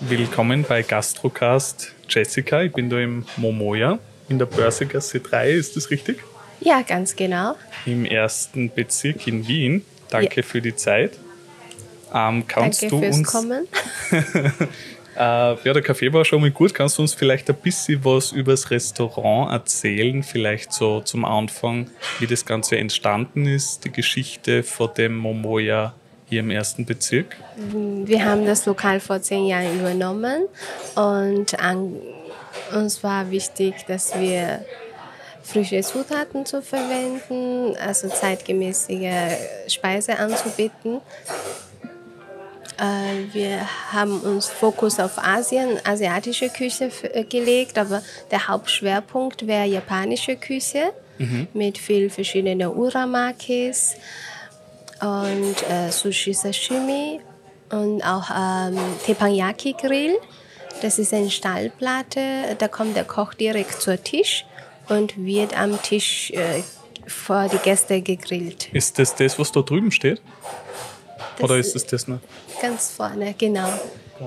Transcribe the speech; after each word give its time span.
Willkommen 0.00 0.62
bei 0.62 0.82
Gastrocast 0.82 1.92
Jessica. 2.08 2.62
Ich 2.62 2.72
bin 2.72 2.88
da 2.88 3.00
im 3.00 3.26
Momoya 3.36 3.98
in 4.28 4.38
der 4.38 4.46
Börsegasse 4.46 5.18
3, 5.18 5.50
ist 5.50 5.76
das 5.76 5.90
richtig? 5.90 6.22
Ja, 6.60 6.82
ganz 6.82 7.16
genau. 7.16 7.56
Im 7.84 8.04
ersten 8.04 8.70
Bezirk 8.70 9.26
in 9.26 9.48
Wien. 9.48 9.84
Danke 10.08 10.36
ja. 10.36 10.42
für 10.46 10.62
die 10.62 10.76
Zeit. 10.76 11.18
Ähm, 12.14 12.44
kannst 12.46 12.82
Danke 12.82 12.94
du 12.94 13.00
fürs 13.00 13.18
uns, 13.18 13.32
Kommen. 13.32 13.66
äh, 14.12 15.18
ja, 15.18 15.56
der 15.56 15.82
Kaffee 15.82 16.12
war 16.12 16.24
schon 16.24 16.42
mal 16.42 16.52
gut. 16.52 16.74
Kannst 16.74 16.98
du 16.98 17.02
uns 17.02 17.14
vielleicht 17.14 17.50
ein 17.50 17.56
bisschen 17.56 18.04
was 18.04 18.30
über 18.30 18.52
das 18.52 18.70
Restaurant 18.70 19.50
erzählen? 19.50 20.22
Vielleicht 20.22 20.72
so 20.72 21.00
zum 21.00 21.24
Anfang, 21.24 21.90
wie 22.20 22.28
das 22.28 22.46
Ganze 22.46 22.78
entstanden 22.78 23.46
ist, 23.46 23.84
die 23.84 23.90
Geschichte 23.90 24.62
von 24.62 24.90
dem 24.96 25.16
Momoya 25.16 25.92
hier 26.28 26.40
im 26.40 26.50
ersten 26.50 26.84
Bezirk? 26.84 27.36
Wir 27.56 28.24
haben 28.24 28.46
das 28.46 28.66
Lokal 28.66 29.00
vor 29.00 29.22
zehn 29.22 29.46
Jahren 29.46 29.80
übernommen 29.80 30.44
und 30.94 31.58
an, 31.58 31.94
uns 32.74 33.02
war 33.02 33.30
wichtig, 33.30 33.74
dass 33.86 34.18
wir 34.18 34.64
frische 35.42 35.80
Zutaten 35.80 36.44
zu 36.44 36.60
verwenden, 36.60 37.74
also 37.78 38.08
zeitgemäßige 38.08 39.36
Speise 39.66 40.18
anzubieten. 40.18 41.00
Äh, 42.78 43.32
wir 43.32 43.60
haben 43.92 44.20
uns 44.20 44.46
Fokus 44.46 45.00
auf 45.00 45.18
Asien, 45.18 45.80
asiatische 45.84 46.50
Küche 46.50 46.90
äh, 47.02 47.24
gelegt, 47.24 47.78
aber 47.78 48.02
der 48.30 48.46
Hauptschwerpunkt 48.46 49.46
wäre 49.46 49.66
japanische 49.66 50.36
Küche 50.36 50.92
mhm. 51.16 51.48
mit 51.54 51.78
viel 51.78 52.10
verschiedenen 52.10 52.68
Uramakis 52.68 53.96
und 55.00 55.56
äh, 55.70 55.90
Sushi 55.90 56.34
Sashimi 56.34 57.20
und 57.70 58.02
auch 58.02 58.30
ähm, 58.30 58.78
Teppanyaki 59.04 59.74
Grill. 59.80 60.18
Das 60.82 60.98
ist 60.98 61.12
eine 61.12 61.30
Stallplatte, 61.30 62.56
da 62.58 62.68
kommt 62.68 62.96
der 62.96 63.04
Koch 63.04 63.34
direkt 63.34 63.80
zur 63.82 64.02
Tisch 64.02 64.44
und 64.88 65.16
wird 65.16 65.58
am 65.58 65.80
Tisch 65.82 66.30
äh, 66.30 66.62
vor 67.06 67.48
die 67.48 67.58
Gäste 67.58 68.00
gegrillt. 68.00 68.68
Ist 68.72 68.98
das 68.98 69.14
das, 69.14 69.38
was 69.38 69.50
da 69.50 69.62
drüben 69.62 69.90
steht? 69.90 70.20
Das 71.36 71.44
Oder 71.44 71.58
ist 71.58 71.74
es 71.74 71.82
das, 71.82 71.86
das 71.86 72.08
noch? 72.08 72.18
Ganz 72.60 72.90
vorne, 72.90 73.34
genau. 73.36 73.68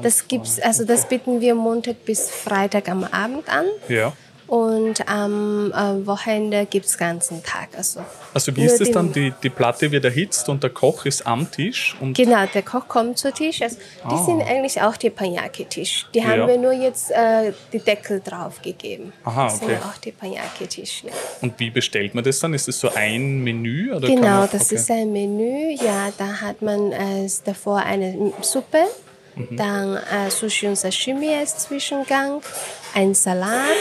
Das 0.01 0.27
gibt's, 0.27 0.59
also 0.59 0.85
das 0.85 1.07
bieten 1.07 1.41
wir 1.41 1.53
Montag 1.53 2.05
bis 2.05 2.29
Freitag 2.29 2.87
am 2.89 3.03
Abend 3.03 3.49
an. 3.49 3.65
Ja. 3.89 4.13
Und 4.51 5.07
am 5.07 5.71
äh, 5.71 6.05
Wochenende 6.05 6.65
gibt 6.65 6.85
es 6.85 6.97
ganzen 6.97 7.41
Tag. 7.41 7.69
Also, 7.77 8.01
also 8.33 8.53
wie 8.57 8.65
ist 8.65 8.81
es 8.81 8.91
dann? 8.91 9.13
Die, 9.13 9.31
die 9.41 9.49
Platte 9.49 9.89
wird 9.93 10.03
erhitzt 10.03 10.49
und 10.49 10.61
der 10.61 10.71
Koch 10.71 11.05
ist 11.05 11.25
am 11.25 11.49
Tisch? 11.49 11.95
Und 12.01 12.17
genau, 12.17 12.45
der 12.53 12.61
Koch 12.61 12.85
kommt 12.89 13.17
zu 13.17 13.31
Tisch. 13.31 13.61
Also, 13.61 13.77
die 13.77 14.13
ah. 14.13 14.25
sind 14.25 14.41
eigentlich 14.41 14.81
auch 14.81 14.97
die 14.97 15.09
Panyaki-Tisch. 15.09 16.07
Die 16.13 16.19
ja. 16.19 16.25
haben 16.25 16.47
wir 16.49 16.57
nur 16.57 16.73
jetzt 16.73 17.11
äh, 17.11 17.53
die 17.71 17.79
Deckel 17.79 18.19
drauf 18.19 18.61
gegeben. 18.61 19.13
Aha, 19.23 19.45
okay. 19.45 19.55
Das 19.57 19.67
sind 19.69 19.85
auch 19.85 19.97
die 19.99 20.11
Panyaki-Tisch. 20.11 21.03
Ja. 21.05 21.11
Und 21.39 21.57
wie 21.57 21.69
bestellt 21.69 22.13
man 22.13 22.25
das 22.25 22.37
dann? 22.41 22.53
Ist 22.53 22.67
das 22.67 22.77
so 22.77 22.89
ein 22.93 23.41
Menü? 23.45 23.93
Oder 23.93 24.09
genau, 24.09 24.39
man, 24.39 24.49
das 24.51 24.65
okay. 24.65 24.75
ist 24.75 24.91
ein 24.91 25.13
Menü. 25.13 25.77
Ja, 25.81 26.11
da 26.17 26.41
hat 26.41 26.61
man 26.61 26.91
äh, 26.91 27.25
davor 27.45 27.77
eine 27.77 28.33
Suppe. 28.41 28.83
Mhm. 29.33 29.55
Dann 29.55 29.95
äh, 29.95 30.29
Sushi 30.29 30.67
und 30.67 30.75
Sashimi 30.75 31.33
als 31.33 31.57
Zwischengang, 31.59 32.41
ein 32.93 33.13
Salat, 33.13 33.77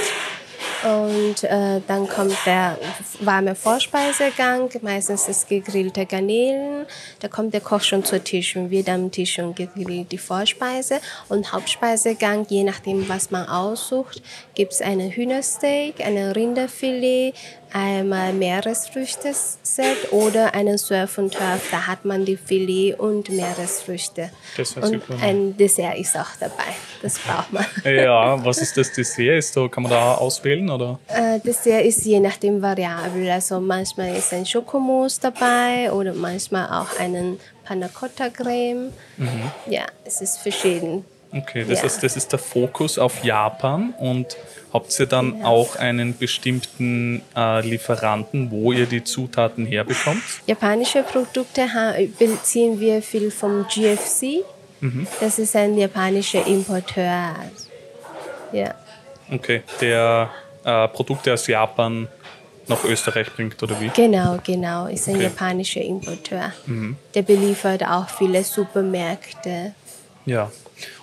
und 0.82 1.44
äh, 1.44 1.80
dann 1.86 2.08
kommt 2.08 2.36
der 2.46 2.78
warme 3.20 3.54
Vorspeisegang, 3.54 4.70
meistens 4.82 5.26
das 5.26 5.46
gegrillte 5.46 6.06
Garnelen. 6.06 6.86
Da 7.20 7.28
kommt 7.28 7.52
der 7.52 7.60
Koch 7.60 7.82
schon 7.82 8.04
zu 8.04 8.22
Tisch 8.22 8.56
und 8.56 8.70
wird 8.70 8.88
am 8.88 9.10
Tisch 9.10 9.38
und 9.38 9.56
gegrillt 9.56 10.10
die 10.12 10.18
Vorspeise. 10.18 11.00
Und 11.28 11.52
Hauptspeisegang, 11.52 12.46
je 12.48 12.64
nachdem, 12.64 13.08
was 13.08 13.30
man 13.30 13.46
aussucht, 13.48 14.22
gibt 14.54 14.72
es 14.72 14.80
einen 14.80 15.10
Hühnersteak, 15.10 16.00
ein 16.04 16.16
Rinderfilet, 16.16 17.34
einmal 17.72 18.32
Meeresfrüchte-Set 18.32 20.12
oder 20.12 20.54
einen 20.54 20.78
Surf 20.78 21.18
und 21.18 21.34
Turf. 21.34 21.68
Da 21.70 21.86
hat 21.86 22.04
man 22.04 22.24
die 22.24 22.36
Filet 22.36 22.94
und 22.94 23.28
Meeresfrüchte. 23.28 24.30
Das 24.56 24.76
und 24.76 24.86
super. 24.86 25.16
ein 25.22 25.56
Dessert 25.56 25.98
ist 25.98 26.16
auch 26.16 26.36
dabei. 26.38 26.74
Das 27.02 27.18
braucht 27.18 27.52
man. 27.52 27.64
Ja, 27.84 28.44
was 28.44 28.58
ist 28.58 28.76
das 28.76 28.92
Dessert? 28.92 29.38
Ist 29.38 29.56
da, 29.56 29.68
kann 29.68 29.82
man 29.84 29.92
da 29.92 30.14
auswählen? 30.14 30.68
Oder? 30.70 30.98
Äh, 31.08 31.40
Dessert 31.40 31.84
ist 31.84 32.04
je 32.04 32.20
nachdem 32.20 32.60
variabel. 32.60 33.30
Also 33.30 33.60
manchmal 33.60 34.16
ist 34.16 34.32
ein 34.32 34.46
Schokomousse 34.46 35.20
dabei 35.22 35.92
oder 35.92 36.12
manchmal 36.12 36.66
auch 36.66 36.98
einen 36.98 37.40
Panna 37.64 37.88
Cotta 37.88 38.30
Creme. 38.30 38.92
Mhm. 39.16 39.50
Ja, 39.66 39.86
es 40.04 40.20
ist 40.20 40.38
verschieden. 40.38 41.04
Okay, 41.32 41.64
das, 41.68 41.80
ja. 41.80 41.86
ist, 41.86 42.02
das 42.02 42.16
ist 42.16 42.32
der 42.32 42.38
Fokus 42.40 42.98
auf 42.98 43.22
Japan 43.22 43.94
und 43.98 44.36
habt 44.72 44.98
ihr 44.98 45.06
dann 45.06 45.42
auch 45.44 45.76
einen 45.76 46.16
bestimmten 46.16 47.22
äh, 47.36 47.66
Lieferanten, 47.66 48.50
wo 48.50 48.72
ihr 48.72 48.86
die 48.86 49.04
Zutaten 49.04 49.66
herbekommt? 49.66 50.22
Japanische 50.46 51.02
Produkte 51.02 51.66
beziehen 52.18 52.78
wir 52.78 53.02
viel 53.02 53.30
vom 53.30 53.66
GFC. 53.66 54.44
Mhm. 54.80 55.06
Das 55.20 55.38
ist 55.38 55.56
ein 55.56 55.76
japanischer 55.76 56.46
Importeur. 56.46 57.34
Ja. 58.52 58.74
Okay, 59.30 59.62
der 59.80 60.30
äh, 60.64 60.88
Produkte 60.88 61.32
aus 61.32 61.46
Japan 61.46 62.08
nach 62.66 62.84
Österreich 62.84 63.32
bringt, 63.34 63.62
oder 63.62 63.78
wie? 63.80 63.88
Genau, 63.88 64.38
genau. 64.44 64.86
Ist 64.86 65.08
ein 65.08 65.16
okay. 65.16 65.24
japanischer 65.24 65.82
Importeur. 65.82 66.52
Mhm. 66.66 66.96
Der 67.14 67.22
beliefert 67.22 67.84
auch 67.84 68.08
viele 68.08 68.42
Supermärkte. 68.42 69.74
Ja. 70.24 70.50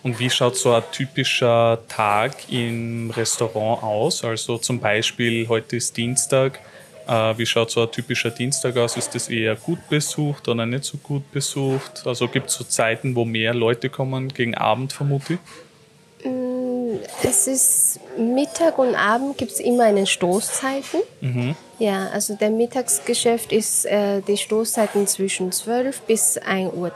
Und 0.04 0.20
wie 0.20 0.30
schaut 0.30 0.58
so 0.58 0.74
ein 0.74 0.84
typischer 0.92 1.80
Tag 1.88 2.52
im 2.52 3.12
Restaurant 3.12 3.84
aus? 3.84 4.24
Also 4.24 4.58
zum 4.58 4.80
Beispiel, 4.80 5.48
heute 5.48 5.78
ist 5.78 5.96
Dienstag. 5.98 6.60
Äh, 7.08 7.38
wie 7.38 7.46
schaut 7.46 7.72
so 7.72 7.82
ein 7.82 7.92
typischer 7.92 8.32
Dienstag 8.32 8.76
aus? 8.78 8.98
Ist 8.98 9.16
das 9.16 9.30
eher 9.30 9.56
gut 9.56 9.80
besucht 9.90 10.48
oder 10.48 10.66
nicht 10.66 10.84
so 10.84 10.98
gut 10.98 11.32
besucht? 11.32 12.04
Also 12.06 12.28
gibt 12.28 12.50
es 12.50 12.56
so 12.56 12.64
Zeiten, 12.64 13.16
wo 13.16 13.24
mehr 13.24 13.54
Leute 13.54 13.90
kommen, 13.90 14.30
gegen 14.34 14.56
Abend 14.56 14.92
vermute 14.92 15.34
ich? 15.34 16.26
Mm, 16.26 16.98
es 17.24 17.48
ist 17.48 18.00
Mittag 18.18 18.78
und 18.78 18.96
Abend 18.96 19.38
gibt 19.38 19.54
es 19.54 19.60
immer 19.60 19.86
eine 19.86 20.06
Stoßzeiten. 20.06 21.02
Mhm. 21.22 21.56
Ja, 21.80 22.10
also 22.10 22.36
der 22.36 22.50
Mittagsgeschäft 22.50 23.52
ist 23.52 23.86
äh, 23.86 24.22
die 24.22 24.38
Stoßzeiten 24.38 25.08
zwischen 25.08 25.52
12 25.52 26.02
bis 26.02 26.42
1.30 26.42 26.74
Uhr. 26.74 26.92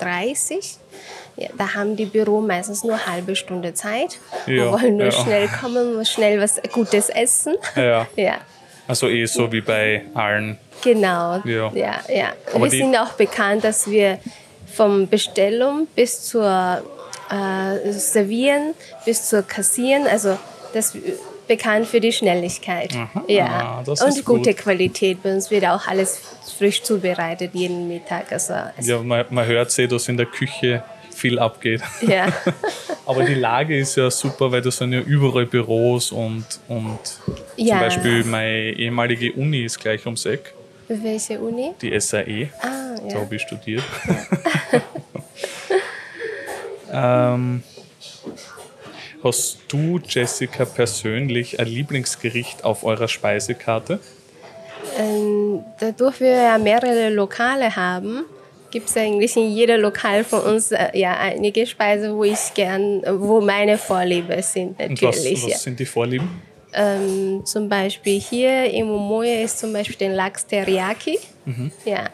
Da 1.57 1.73
haben 1.73 1.95
die 1.95 2.05
Büro 2.05 2.41
meistens 2.41 2.83
nur 2.83 2.93
eine 2.93 3.07
halbe 3.07 3.35
Stunde 3.35 3.73
Zeit. 3.73 4.19
Ja, 4.45 4.53
Wir 4.53 4.71
wollen 4.71 4.97
nur 4.97 5.07
ja. 5.07 5.11
schnell 5.11 5.47
kommen, 5.47 6.05
schnell 6.05 6.39
was 6.39 6.61
Gutes 6.71 7.09
essen. 7.09 7.55
Ja. 7.75 8.07
ja. 8.15 8.37
Also 8.87 9.07
eh 9.07 9.25
so 9.25 9.51
wie 9.51 9.61
bei 9.61 10.03
allen. 10.13 10.57
Genau. 10.83 11.41
Ja, 11.45 11.71
ja. 11.73 11.99
ja. 12.09 12.33
wir 12.53 12.69
sind 12.69 12.95
auch 12.97 13.13
bekannt, 13.13 13.63
dass 13.63 13.89
wir 13.89 14.19
vom 14.65 15.07
Bestellung 15.07 15.87
bis 15.95 16.23
zur 16.23 16.83
äh, 17.31 17.91
Servieren 17.91 18.73
bis 19.05 19.29
zur 19.29 19.43
Kassieren, 19.43 20.07
also 20.07 20.37
das 20.73 20.95
bekannt 21.47 21.87
für 21.87 21.99
die 21.99 22.11
Schnelligkeit. 22.11 22.93
Aha, 22.95 23.23
ja. 23.27 23.83
und 23.85 24.25
gute 24.25 24.53
gut. 24.53 24.57
Qualität. 24.57 25.21
Bei 25.23 25.33
uns 25.33 25.51
wird 25.51 25.65
auch 25.65 25.87
alles 25.87 26.21
frisch 26.57 26.83
zubereitet 26.83 27.51
jeden 27.53 27.87
Mittag. 27.87 28.31
Also, 28.31 28.53
also 28.53 28.91
ja, 28.91 29.01
man, 29.01 29.25
man 29.29 29.45
hört 29.45 29.71
sie, 29.71 29.87
dass 29.87 30.07
in 30.07 30.17
der 30.17 30.27
Küche 30.27 30.83
viel 31.21 31.39
abgeht. 31.39 31.81
Ja. 32.01 32.27
Aber 33.05 33.23
die 33.23 33.35
Lage 33.35 33.77
ist 33.77 33.95
ja 33.95 34.09
super, 34.09 34.51
weil 34.51 34.61
da 34.61 34.71
sind 34.71 34.93
ja 34.93 34.99
überall 34.99 35.45
Büros 35.45 36.11
und, 36.11 36.45
und 36.67 36.99
ja. 37.55 37.75
zum 37.75 37.79
Beispiel 37.79 38.23
meine 38.23 38.71
ehemalige 38.71 39.31
Uni 39.33 39.63
ist 39.63 39.79
gleich 39.79 40.05
ums 40.05 40.25
Eck. 40.25 40.53
Welche 40.87 41.39
Uni? 41.39 41.73
Die 41.81 41.97
SAE. 41.99 42.49
Ah, 42.61 42.95
ja. 43.05 43.13
Da 43.13 43.19
habe 43.21 43.35
ich 43.35 43.43
studiert. 43.43 43.83
Ja. 46.91 47.33
ähm, 47.33 47.63
hast 49.23 49.59
du, 49.69 49.99
Jessica, 50.05 50.66
persönlich 50.66 51.59
ein 51.59 51.67
Lieblingsgericht 51.67 52.66
auf 52.66 52.84
eurer 52.84 53.07
Speisekarte? 53.07 53.99
Ähm, 54.97 55.63
dadurch 55.79 56.19
wir 56.19 56.31
ja 56.31 56.57
mehrere 56.57 57.09
Lokale 57.09 57.75
haben, 57.75 58.25
gibt 58.72 58.90
es 58.90 58.97
eigentlich 58.97 59.35
in 59.35 59.52
jedem 59.52 59.82
Lokal 59.82 60.23
von 60.23 60.41
uns 60.41 60.72
äh, 60.72 60.90
ja 60.94 61.18
einige 61.18 61.68
Speisen, 61.68 62.16
wo 62.16 62.23
ich 62.23 62.53
gern, 62.53 63.03
wo 63.06 63.41
meine 63.41 63.78
Vorliebe 63.78 64.41
sind 64.41 64.79
natürlich. 64.79 65.44
Und 65.44 65.50
was, 65.50 65.56
was 65.56 65.64
sind 65.64 65.79
die 65.79 65.85
Vorlieben? 65.85 66.41
Ähm, 66.73 67.46
zum 67.46 67.68
Beispiel 67.68 68.20
hier 68.20 68.72
im 68.72 68.88
Momoya 68.88 69.44
ist 69.44 69.59
zum 69.59 69.73
Beispiel 69.73 69.97
der 69.97 70.16
Lachs 70.16 70.46
Teriyaki. 70.47 71.20
Mhm. 71.46 71.72
Ja, 71.85 72.09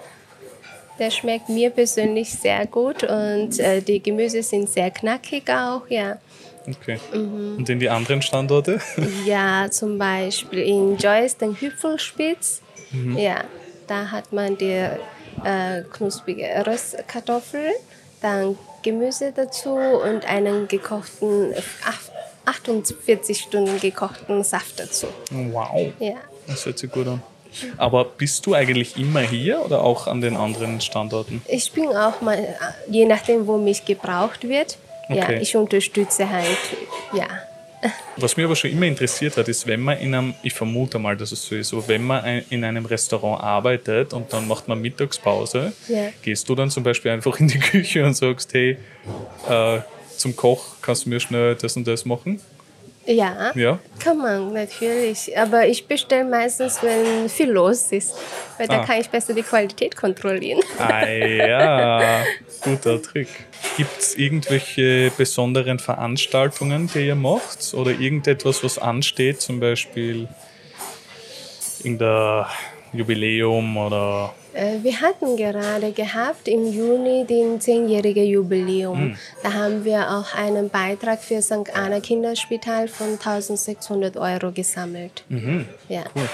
der 1.00 1.12
schmeckt 1.12 1.50
mir 1.50 1.70
persönlich 1.70 2.32
sehr 2.32 2.66
gut 2.66 3.04
und 3.04 3.60
äh, 3.60 3.82
die 3.82 4.02
Gemüse 4.02 4.42
sind 4.42 4.68
sehr 4.70 4.90
knackig 4.90 5.50
auch, 5.50 5.88
ja. 5.90 6.18
Okay. 6.68 6.98
Mhm. 7.14 7.58
Und 7.58 7.70
in 7.70 7.80
die 7.80 7.90
anderen 7.90 8.22
Standorte? 8.22 8.80
Ja, 9.26 9.70
zum 9.70 9.98
Beispiel 9.98 10.60
in 10.60 10.98
Joyce 10.98 11.38
den 11.38 11.56
Hüpfelspitz. 11.60 12.62
Mhm. 12.92 13.18
Ja, 13.18 13.44
da 13.88 14.12
hat 14.12 14.34
man 14.34 14.58
die 14.58 14.90
äh, 15.44 15.82
knusprige 15.94 16.48
Röstkartoffeln. 16.66 17.74
Dann 18.22 18.58
Gemüse 18.82 19.32
dazu 19.36 19.72
und 19.76 20.26
einen 20.26 20.68
gekochten, 20.68 21.54
ach- 21.86 22.02
48 22.46 23.40
Stunden 23.42 23.80
gekochten 23.80 24.44
Saft 24.44 24.80
dazu. 24.80 25.08
Wow, 25.52 25.92
Ja. 26.00 26.16
das 26.48 26.66
hört 26.66 26.80
sich 26.80 26.90
gut 26.92 27.08
an. 27.08 27.22
Aber 27.78 28.06
bist 28.06 28.46
du 28.46 28.54
eigentlich 28.54 28.98
immer 28.98 29.20
hier 29.22 29.64
oder 29.64 29.84
auch 29.84 30.08
an 30.08 30.22
den 30.22 30.38
anderen 30.38 30.80
Standorten? 30.82 31.42
Ich 31.48 31.72
bin 31.72 31.90
auch 31.90 32.22
mal, 32.22 32.56
je 32.90 33.06
nachdem, 33.06 33.48
wo 33.48 33.58
mich 33.58 33.84
gebraucht 33.86 34.48
wird, 34.48 34.78
ja, 35.10 35.24
Okay. 35.24 35.40
ich 35.42 35.56
unterstütze 35.56 36.30
halt, 36.30 36.58
ja. 37.14 37.26
Was 38.18 38.36
mich 38.38 38.46
aber 38.46 38.56
schon 38.56 38.72
immer 38.72 38.86
interessiert 38.86 39.38
hat, 39.38 39.48
ist, 39.48 39.68
wenn 39.68 39.82
man 39.82 39.98
in 40.00 40.14
einem, 40.16 40.34
ich 40.44 40.54
vermute 40.54 41.00
mal, 41.00 41.16
dass 41.18 41.32
es 41.32 41.44
so 41.46 41.56
ist, 41.56 41.70
so, 41.70 41.88
wenn 41.88 42.04
man 42.04 42.44
in 42.50 42.64
einem 42.64 42.86
Restaurant 42.86 43.44
arbeitet 43.44 44.14
und 44.14 44.32
dann 44.34 44.48
macht 44.48 44.68
man 44.68 44.80
Mittagspause, 44.82 45.74
Ja. 45.88 46.10
gehst 46.22 46.48
du 46.50 46.56
dann 46.56 46.70
zum 46.70 46.84
Beispiel 46.84 47.12
einfach 47.12 47.40
in 47.40 47.48
die 47.48 47.60
Küche 47.72 48.06
und 48.06 48.16
sagst, 48.16 48.54
hey, 48.54 48.78
äh, 49.50 49.80
zum 50.18 50.36
Koch 50.36 50.76
kannst 50.82 51.06
du 51.06 51.10
mir 51.10 51.20
schnell 51.20 51.56
das 51.56 51.76
und 51.78 51.88
das 51.88 52.06
machen? 52.06 52.42
Ja, 53.10 53.52
Ja? 53.56 53.80
kann 54.00 54.18
man 54.18 54.52
natürlich. 54.54 55.36
Aber 55.38 55.66
ich 55.66 55.88
bestelle 55.88 56.26
meistens, 56.26 56.84
wenn 56.84 57.30
viel 57.30 57.50
los 57.52 57.92
ist, 57.94 58.14
weil 58.58 58.70
Ah. 58.70 58.84
kann 58.86 59.00
ich 59.00 59.10
besser 59.10 59.34
die 59.34 59.44
Qualität 59.44 59.96
kontrollieren. 59.96 60.60
Ah 60.78 61.08
ja, 61.08 62.24
guter 62.64 63.02
Trick. 63.02 63.30
Gibt 63.78 63.98
es 63.98 64.16
irgendwelche 64.16 65.10
besonderen 65.18 65.80
Veranstaltungen, 65.80 66.90
die 66.94 67.08
ihr 67.08 67.16
macht? 67.16 67.74
Oder 67.74 67.92
irgendetwas, 67.92 68.62
was 68.64 68.78
ansteht, 68.78 69.40
zum 69.42 69.60
Beispiel 69.62 70.28
irgendein 71.84 72.46
Jubiläum 72.94 73.78
oder 73.78 74.34
Wir 74.82 75.02
hatten 75.02 75.38
gerade 75.38 75.92
gehabt 75.92 76.48
im 76.48 76.72
Juni 76.72 77.26
den 77.26 77.60
10-jährigen 77.60 78.26
Jubiläum. 78.26 78.98
Hm. 78.98 79.18
Da 79.44 79.54
haben 79.54 79.86
wir 79.86 80.10
auch 80.10 80.34
einen 80.34 80.70
Beitrag 80.70 81.22
für 81.22 81.42
St. 81.42 81.76
Anna 81.76 82.00
Kinderspital 82.00 82.88
von 82.88 83.12
1600 83.12 84.18
Euro 84.18 84.52
gesammelt. 84.52 85.24
Ja. 85.90 86.06
Cool. 86.16 86.30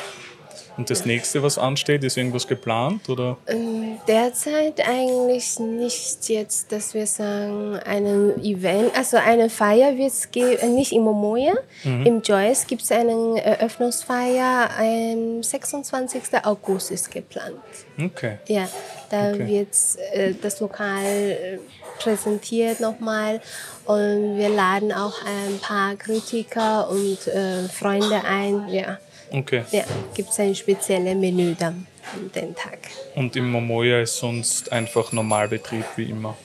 Und 0.78 0.90
das 0.90 1.06
nächste, 1.06 1.44
was 1.44 1.58
ansteht, 1.58 2.04
ist 2.04 2.18
irgendwas 2.18 2.48
geplant? 2.48 3.08
Oder? 3.10 3.38
Ähm, 3.48 4.00
Derzeit 4.08 4.82
eigentlich 4.88 5.60
nicht 5.60 6.30
jetzt, 6.30 6.72
dass 6.72 6.94
wir 6.94 7.06
sagen, 7.06 7.76
einen 7.86 8.44
Event, 8.44 8.96
also 8.98 9.18
eine 9.18 9.50
Feier 9.50 9.98
wird 9.98 10.12
es 10.12 10.32
geben, 10.32 10.74
nicht 10.76 10.92
im 10.92 11.04
Momoya. 11.04 11.54
Im 11.84 12.22
Joyce 12.22 12.66
gibt 12.68 12.82
es 12.82 12.92
eine 12.92 13.44
Eröffnungsfeier 13.44 14.70
am 14.80 15.44
26. 15.44 16.24
August 16.44 16.92
ist 16.92 17.12
geplant. 17.12 17.56
Okay. 18.04 18.38
Ja, 18.48 18.68
da 19.10 19.32
Okay. 19.34 19.48
wird 19.48 19.70
äh, 20.14 20.34
das 20.42 20.60
Lokal 20.60 21.04
äh, 21.06 21.60
präsentiert 22.00 22.80
nochmal 22.80 23.42
und 23.86 24.38
wir 24.38 24.50
laden 24.50 24.92
auch 24.92 25.14
ein 25.26 25.60
paar 25.60 25.96
Kritiker 25.96 26.90
und 26.90 27.28
äh, 27.28 27.64
Freunde 27.70 28.22
ein. 28.26 28.68
Ja, 28.70 28.98
Okay. 29.36 29.64
ja 29.72 29.84
gibt 30.14 30.30
es 30.30 30.40
ein 30.40 30.54
spezielles 30.56 31.16
Menü 31.16 31.56
dann 31.58 31.88
an 32.14 32.32
den 32.36 32.56
Tag. 32.56 32.78
Und 33.16 33.36
im 33.36 33.50
Momoya 33.52 34.02
ist 34.02 34.18
sonst 34.18 34.72
einfach 34.72 35.12
Normalbetrieb 35.12 35.86
wie 35.96 36.10
immer. 36.12 36.38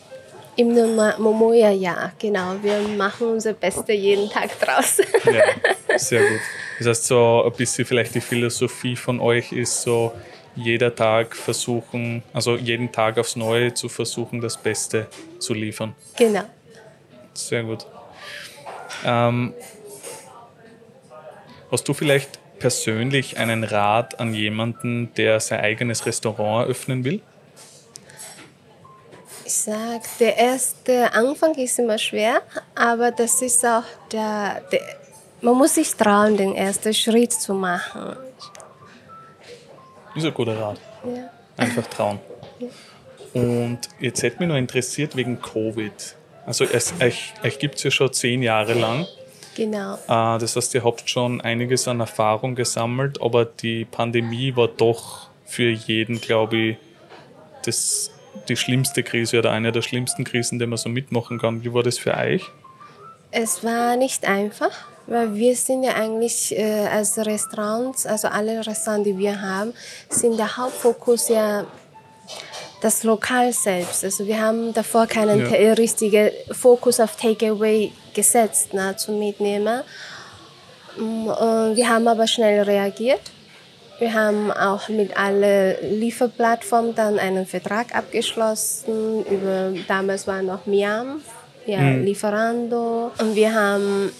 Im 0.57 0.75
Noma- 0.75 1.17
Momoya, 1.19 1.71
ja, 1.71 2.13
genau. 2.19 2.55
Wir 2.63 2.81
machen 2.97 3.29
unser 3.29 3.53
Bestes 3.53 3.95
jeden 3.95 4.29
Tag 4.31 4.59
draus. 4.59 4.99
Ja, 5.25 5.45
sehr 5.99 6.21
gut. 6.29 6.41
Das 6.79 6.87
heißt, 6.89 7.05
so 7.07 7.45
ein 7.45 7.53
bisschen 7.53 7.85
vielleicht 7.85 8.15
die 8.15 8.21
Philosophie 8.21 8.97
von 8.97 9.21
euch 9.21 9.53
ist 9.53 9.83
so, 9.83 10.13
jeder 10.57 10.93
Tag 10.93 11.37
versuchen, 11.37 12.25
also 12.33 12.57
jeden 12.57 12.91
Tag 12.91 13.19
aufs 13.19 13.37
Neue 13.37 13.73
zu 13.75 13.89
versuchen, 13.89 14.41
das 14.41 14.57
Beste 14.57 15.07
zu 15.39 15.55
liefern. 15.55 15.95
genau. 16.17 16.43
Sehr 17.35 17.63
gut. 17.63 17.87
Ähm, 19.05 19.55
hast 21.71 21.87
du 21.87 21.95
vielleicht 21.95 22.39
persönlich 22.59 23.39
einen 23.39 23.65
Rat 23.65 24.21
an 24.21 24.35
jemanden, 24.35 25.13
der 25.15 25.41
sein 25.41 25.61
eigenes 25.61 26.07
Restaurant 26.07 26.67
eröffnen 26.67 27.05
will? 27.05 27.21
Ich 29.45 29.55
sag, 29.55 30.03
der 30.19 30.37
erste 30.37 31.13
Anfang 31.13 31.55
ist 31.55 31.79
immer 31.79 31.97
schwer, 31.97 32.43
aber 32.75 33.11
das 33.11 33.41
ist 33.41 33.65
auch 33.65 33.85
der, 34.13 34.63
der 34.71 34.81
man 35.41 35.55
muss 35.55 35.77
sich 35.77 35.95
trauen, 35.95 36.37
den 36.37 36.55
ersten 36.55 36.93
Schritt 36.93 37.33
zu 37.33 37.55
machen. 37.55 38.17
Ist 40.15 40.25
ein 40.25 40.35
guter 40.35 40.59
Rat. 40.59 40.81
Ja. 41.05 41.31
Einfach 41.57 41.87
trauen. 41.87 42.19
Und 43.35 43.79
jetzt 44.01 44.23
hätte 44.23 44.41
mich 44.41 44.49
noch 44.49 44.57
interessiert 44.57 45.15
wegen 45.15 45.41
Covid. 45.41 45.93
Also 46.45 46.65
es, 46.65 46.93
euch, 47.01 47.35
euch 47.45 47.59
gibt 47.59 47.77
es 47.77 47.85
ja 47.85 47.91
schon 47.91 48.13
zehn 48.13 48.43
Jahre 48.43 48.75
lang. 48.75 49.07
Genau. 49.59 49.95
Äh, 50.07 50.39
Das 50.39 50.55
heißt, 50.55 50.73
ihr 50.77 50.85
habt 50.85 51.11
schon 51.11 51.41
einiges 51.41 51.89
an 51.89 51.99
Erfahrung 51.99 52.55
gesammelt, 52.55 53.21
aber 53.21 53.45
die 53.45 53.85
Pandemie 53.85 54.55
war 54.55 54.69
doch 54.69 55.29
für 55.45 55.69
jeden, 55.69 56.21
glaube 56.21 56.57
ich, 56.57 56.77
das, 57.65 58.13
die 58.49 58.57
schlimmste 58.57 59.03
Krise 59.03 59.41
oder 59.41 59.51
eine 59.51 59.73
der 59.73 59.83
schlimmsten 59.83 60.23
Krisen, 60.23 60.61
die 60.61 60.67
man 60.67 60.79
so 60.79 60.89
mitmachen 60.89 61.41
kann. 61.41 61.65
Wie 61.65 61.75
war 61.75 61.83
das 61.83 61.99
für 61.99 62.15
euch? 62.17 62.45
Es 63.33 63.65
war 63.65 63.97
nicht 63.97 64.27
einfach, 64.29 64.71
weil 65.09 65.35
wir 65.35 65.57
sind 65.57 65.83
ja 65.83 65.97
eigentlich 65.97 66.57
äh, 66.57 66.87
als 66.87 67.19
Restaurants, 67.19 68.07
also 68.07 68.29
alle 68.29 68.65
Restaurants, 68.65 69.09
die 69.09 69.19
wir 69.19 69.43
haben, 69.43 69.75
sind 70.09 70.39
der 70.39 70.57
Hauptfokus 70.57 71.29
ja 71.31 71.67
das 72.81 73.03
Lokal 73.05 73.53
selbst. 73.53 74.05
Also 74.05 74.27
wir 74.27 74.41
haben 74.41 74.73
davor 74.73 75.07
keinen 75.07 75.41
Ja. 75.51 75.73
richtigen 75.73 76.31
Fokus 76.53 77.01
auf 77.01 77.17
Takeaway 77.17 77.91
gesetzt 78.15 78.73
ne, 78.75 78.95
zum 78.97 79.19
Mitnehmen. 79.19 79.83
Mm, 80.97 81.27
Und 81.29 81.77
wir 81.77 81.89
haben 81.89 82.07
aber 82.09 82.27
schnell 82.27 82.63
reagiert. 82.63 83.21
Wir 83.99 84.15
haben 84.15 84.53
auch 84.53 84.89
mit 84.89 85.17
allen 85.17 85.77
Lieferplattformen 85.99 86.95
dann 86.95 87.19
einen 87.19 87.47
Vertrag 87.47 87.95
abgeschlossen. 87.97 89.25
Über, 89.25 89.73
damals 89.89 90.27
war 90.29 90.41
noch 90.43 90.67
Miam, 90.67 91.21
ja, 91.67 91.81
Lieferando. 91.91 93.11
Und 93.19 93.35
wir 93.35 93.53
haben 93.53 94.13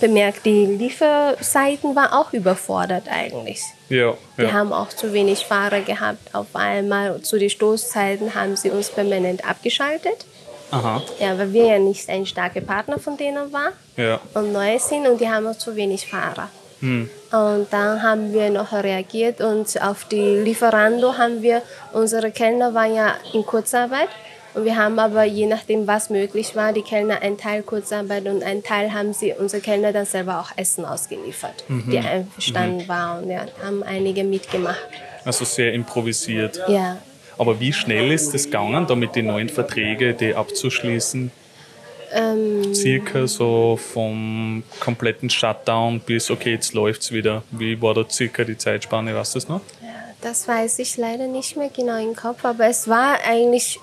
bemerkt, 0.00 0.46
die 0.46 0.64
Lieferseiten 0.64 1.94
waren 1.94 2.12
auch 2.12 2.32
überfordert 2.32 3.04
eigentlich. 3.10 3.60
Ja, 3.88 4.14
Wir 4.36 4.46
ja. 4.46 4.52
haben 4.52 4.72
auch 4.72 4.88
zu 4.88 5.12
wenig 5.12 5.46
Fahrer 5.46 5.80
gehabt. 5.80 6.34
Auf 6.34 6.48
einmal 6.54 7.20
zu 7.22 7.38
den 7.38 7.50
Stoßzeiten 7.50 8.34
haben 8.34 8.56
sie 8.56 8.70
uns 8.70 8.90
permanent 8.90 9.48
abgeschaltet. 9.48 10.26
Aha, 10.70 11.02
Ja, 11.18 11.38
weil 11.38 11.52
wir 11.52 11.64
ja 11.64 11.78
nicht 11.78 12.08
ein 12.10 12.26
starker 12.26 12.60
Partner 12.60 12.98
von 12.98 13.16
denen 13.16 13.50
waren 13.52 13.72
ja. 13.96 14.20
und 14.34 14.52
neu 14.52 14.78
sind 14.78 15.06
und 15.06 15.18
die 15.18 15.28
haben 15.28 15.46
auch 15.46 15.56
zu 15.56 15.74
wenig 15.76 16.06
Fahrer. 16.06 16.50
Hm. 16.80 17.08
Und 17.32 17.66
dann 17.70 18.02
haben 18.02 18.32
wir 18.32 18.50
noch 18.50 18.72
reagiert 18.72 19.40
und 19.40 19.80
auf 19.82 20.04
die 20.04 20.38
Lieferando 20.38 21.16
haben 21.16 21.42
wir, 21.42 21.62
unsere 21.92 22.30
Kellner 22.30 22.74
waren 22.74 22.94
ja 22.94 23.14
in 23.32 23.44
Kurzarbeit 23.44 24.08
und 24.54 24.64
wir 24.64 24.76
haben 24.76 24.98
aber 24.98 25.24
je 25.24 25.46
nachdem, 25.46 25.86
was 25.86 26.10
möglich 26.10 26.56
war, 26.56 26.72
die 26.72 26.82
Kellner 26.82 27.22
einen 27.22 27.38
Teil 27.38 27.62
Kurzarbeit 27.62 28.26
und 28.26 28.42
einen 28.42 28.62
Teil 28.62 28.92
haben 28.92 29.12
sie, 29.12 29.32
unsere 29.38 29.62
Kellner 29.62 29.92
dann 29.92 30.06
selber 30.06 30.40
auch 30.40 30.50
Essen 30.56 30.84
ausgeliefert, 30.84 31.64
die 31.68 31.98
einverstanden 31.98 32.88
waren 32.88 33.24
und 33.24 33.30
ja, 33.30 33.46
haben 33.62 33.82
einige 33.82 34.24
mitgemacht. 34.24 34.78
Also 35.24 35.44
sehr 35.44 35.72
improvisiert. 35.74 36.60
Ja, 36.68 36.98
Aber 37.36 37.60
wie 37.60 37.72
schnell 37.72 38.10
ist 38.12 38.34
es 38.34 38.44
gegangen, 38.44 38.86
damit 38.86 39.14
die 39.14 39.22
neuen 39.22 39.48
Verträge, 39.48 40.14
die 40.14 40.34
abzuschließen? 40.34 41.30
ähm, 42.12 42.74
Circa 42.74 43.26
so 43.26 43.78
vom 43.92 44.62
kompletten 44.80 45.30
Shutdown 45.30 46.00
bis, 46.00 46.30
okay, 46.30 46.52
jetzt 46.52 46.74
läuft's 46.74 47.12
wieder. 47.12 47.42
Wie 47.50 47.80
war 47.80 47.94
da 47.94 48.04
circa 48.08 48.44
die 48.44 48.56
Zeitspanne, 48.56 49.14
weißt 49.14 49.34
du 49.34 49.38
das 49.38 49.48
noch? 49.48 49.60
Ja, 49.82 49.88
das 50.20 50.48
weiß 50.48 50.78
ich 50.80 50.96
leider 50.96 51.26
nicht 51.26 51.56
mehr 51.56 51.70
genau 51.70 51.98
im 52.00 52.14
Kopf, 52.14 52.44
aber 52.44 52.66
es 52.66 52.88
war 52.88 53.18
eigentlich 53.26 53.78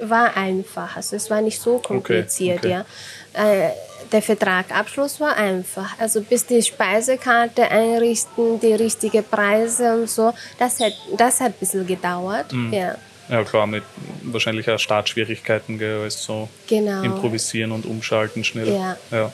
war 0.00 0.36
einfach. 0.36 0.96
Also 0.96 1.16
es 1.16 1.30
war 1.30 1.40
nicht 1.40 1.60
so 1.60 1.78
kompliziert, 1.78 2.58
okay. 2.58 2.70
ja. 2.70 2.84
Äh, 3.32 3.70
der 4.12 4.22
Vertragabschluss 4.22 5.20
war 5.20 5.36
einfach. 5.36 5.98
Also 5.98 6.22
bis 6.22 6.46
die 6.46 6.62
Speisekarte 6.62 7.70
einrichten, 7.70 8.58
die 8.60 8.74
richtigen 8.74 9.24
Preise 9.24 9.92
und 9.94 10.08
so, 10.08 10.32
das 10.58 10.80
hat, 10.80 10.92
das 11.16 11.40
hat 11.40 11.48
ein 11.48 11.58
bisschen 11.60 11.86
gedauert. 11.86 12.52
Mhm. 12.52 12.72
Ja, 12.72 12.96
Ja 13.28 13.44
klar, 13.44 13.66
mit 13.66 13.82
wahrscheinlich 14.22 14.70
auch 14.70 14.78
Startschwierigkeiten, 14.78 15.78
gell, 15.78 16.00
alles 16.00 16.22
so 16.22 16.48
genau. 16.66 17.02
improvisieren 17.02 17.72
und 17.72 17.84
umschalten 17.84 18.42
schnell. 18.42 18.68
Ja. 18.72 18.96
ja. 19.10 19.32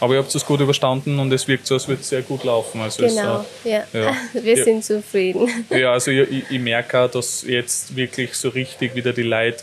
Aber 0.00 0.14
ihr 0.14 0.20
habt 0.20 0.34
es 0.34 0.46
gut 0.46 0.60
überstanden 0.60 1.18
und 1.18 1.30
es 1.32 1.46
wirkt 1.46 1.66
so, 1.66 1.74
als 1.74 1.86
würde 1.86 2.00
es 2.00 2.08
sehr 2.08 2.22
gut 2.22 2.44
laufen. 2.44 2.80
Also 2.80 3.04
es, 3.04 3.14
Genau, 3.14 3.44
ja. 3.64 3.82
ja. 3.92 4.16
Wir 4.32 4.56
Ja. 4.56 4.64
sind 4.64 4.82
zufrieden. 4.84 5.48
äh, 5.70 5.80
ja, 5.82 5.92
also 5.92 6.10
ich, 6.10 6.30
ich- 6.30 6.50
ich 6.50 6.58
merke 6.60 7.00
auch, 7.00 7.10
dass 7.10 7.42
jetzt 7.42 7.94
wirklich 7.94 8.34
so 8.34 8.48
richtig 8.48 8.94
wieder 8.94 9.12
die 9.12 9.22
Leute 9.22 9.62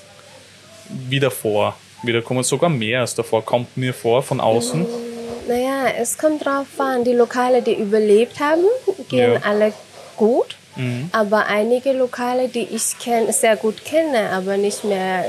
wieder 1.09 1.31
vor, 1.31 1.75
wieder 2.03 2.21
kommen, 2.21 2.43
sogar 2.43 2.69
mehr 2.69 3.01
als 3.01 3.15
davor, 3.15 3.43
kommt 3.43 3.77
mir 3.77 3.93
vor 3.93 4.21
von 4.21 4.39
außen. 4.39 4.85
Naja, 5.47 5.87
es 5.99 6.17
kommt 6.17 6.45
drauf 6.45 6.67
an. 6.77 7.03
Die 7.03 7.13
Lokale, 7.13 7.61
die 7.61 7.73
überlebt 7.73 8.39
haben, 8.39 8.63
gehen 9.09 9.41
alle 9.43 9.73
gut. 10.17 10.55
Mhm. 10.81 11.09
Aber 11.11 11.45
einige 11.45 11.91
Lokale, 11.93 12.47
die 12.47 12.67
ich 12.71 12.97
kenn, 12.99 13.31
sehr 13.31 13.55
gut 13.55 13.83
kenne, 13.85 14.29
aber 14.31 14.57
nicht 14.57 14.83
mehr 14.83 15.25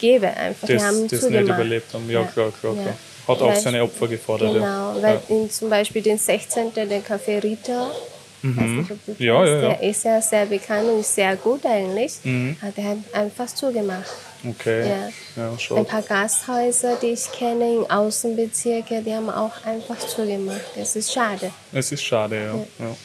gebe 0.00 0.28
einfach. 0.28 0.66
die 0.66 0.74
das, 0.74 0.82
haben 0.82 1.02
das 1.02 1.12
nicht 1.12 1.22
zugemacht. 1.22 1.58
überlebt 1.58 1.94
haben. 1.94 2.10
Ja, 2.10 2.20
Ja. 2.20 2.26
klar, 2.26 2.52
klar, 2.60 2.74
Ja. 2.74 2.82
klar. 2.82 2.94
Hat 3.28 3.40
auch 3.42 3.48
Weil- 3.48 3.60
seine 3.60 3.82
Opfer 3.84 4.08
gefordert. 4.08 4.52
Genau, 4.54 4.64
ja. 4.66 4.96
weil 5.00 5.14
ja. 5.14 5.20
in, 5.28 5.48
zum 5.50 5.70
Beispiel 5.70 6.02
den 6.02 6.18
16. 6.18 6.88
der 6.88 7.02
Café 7.02 7.42
Rita, 7.42 7.86
nicht, 8.42 8.56
Mhm. 8.58 8.88
Ja, 9.18 9.44
ja, 9.44 9.46
ja. 9.46 9.60
der 9.68 9.82
ist 9.84 10.04
ja 10.04 10.20
sehr 10.20 10.46
bekannt 10.46 10.88
und 10.88 11.06
sehr 11.06 11.36
gut 11.36 11.64
eigentlich. 11.64 12.14
Mhm. 12.24 12.56
Aber 12.60 12.72
Der 12.72 12.84
hat 12.84 12.96
einfach 13.12 13.46
zugemacht. 13.54 14.10
Okay. 14.44 14.88
Ja. 15.36 15.44
Ja, 15.44 15.76
Ein 15.76 15.86
paar 15.86 16.02
Gasthäuser, 16.02 16.96
die 17.00 17.10
ich 17.12 17.30
kenne, 17.30 17.72
in 17.76 17.88
Außenbezirke, 17.88 19.00
die 19.02 19.14
haben 19.14 19.30
auch 19.30 19.52
einfach 19.64 19.96
zugemacht. 19.98 20.60
Das 20.76 20.96
ist 20.96 21.12
schade. 21.12 21.52
Es 21.72 21.92
ist 21.92 22.02
schade, 22.02 22.34
ja. 22.36 22.84
ja. 22.84 22.96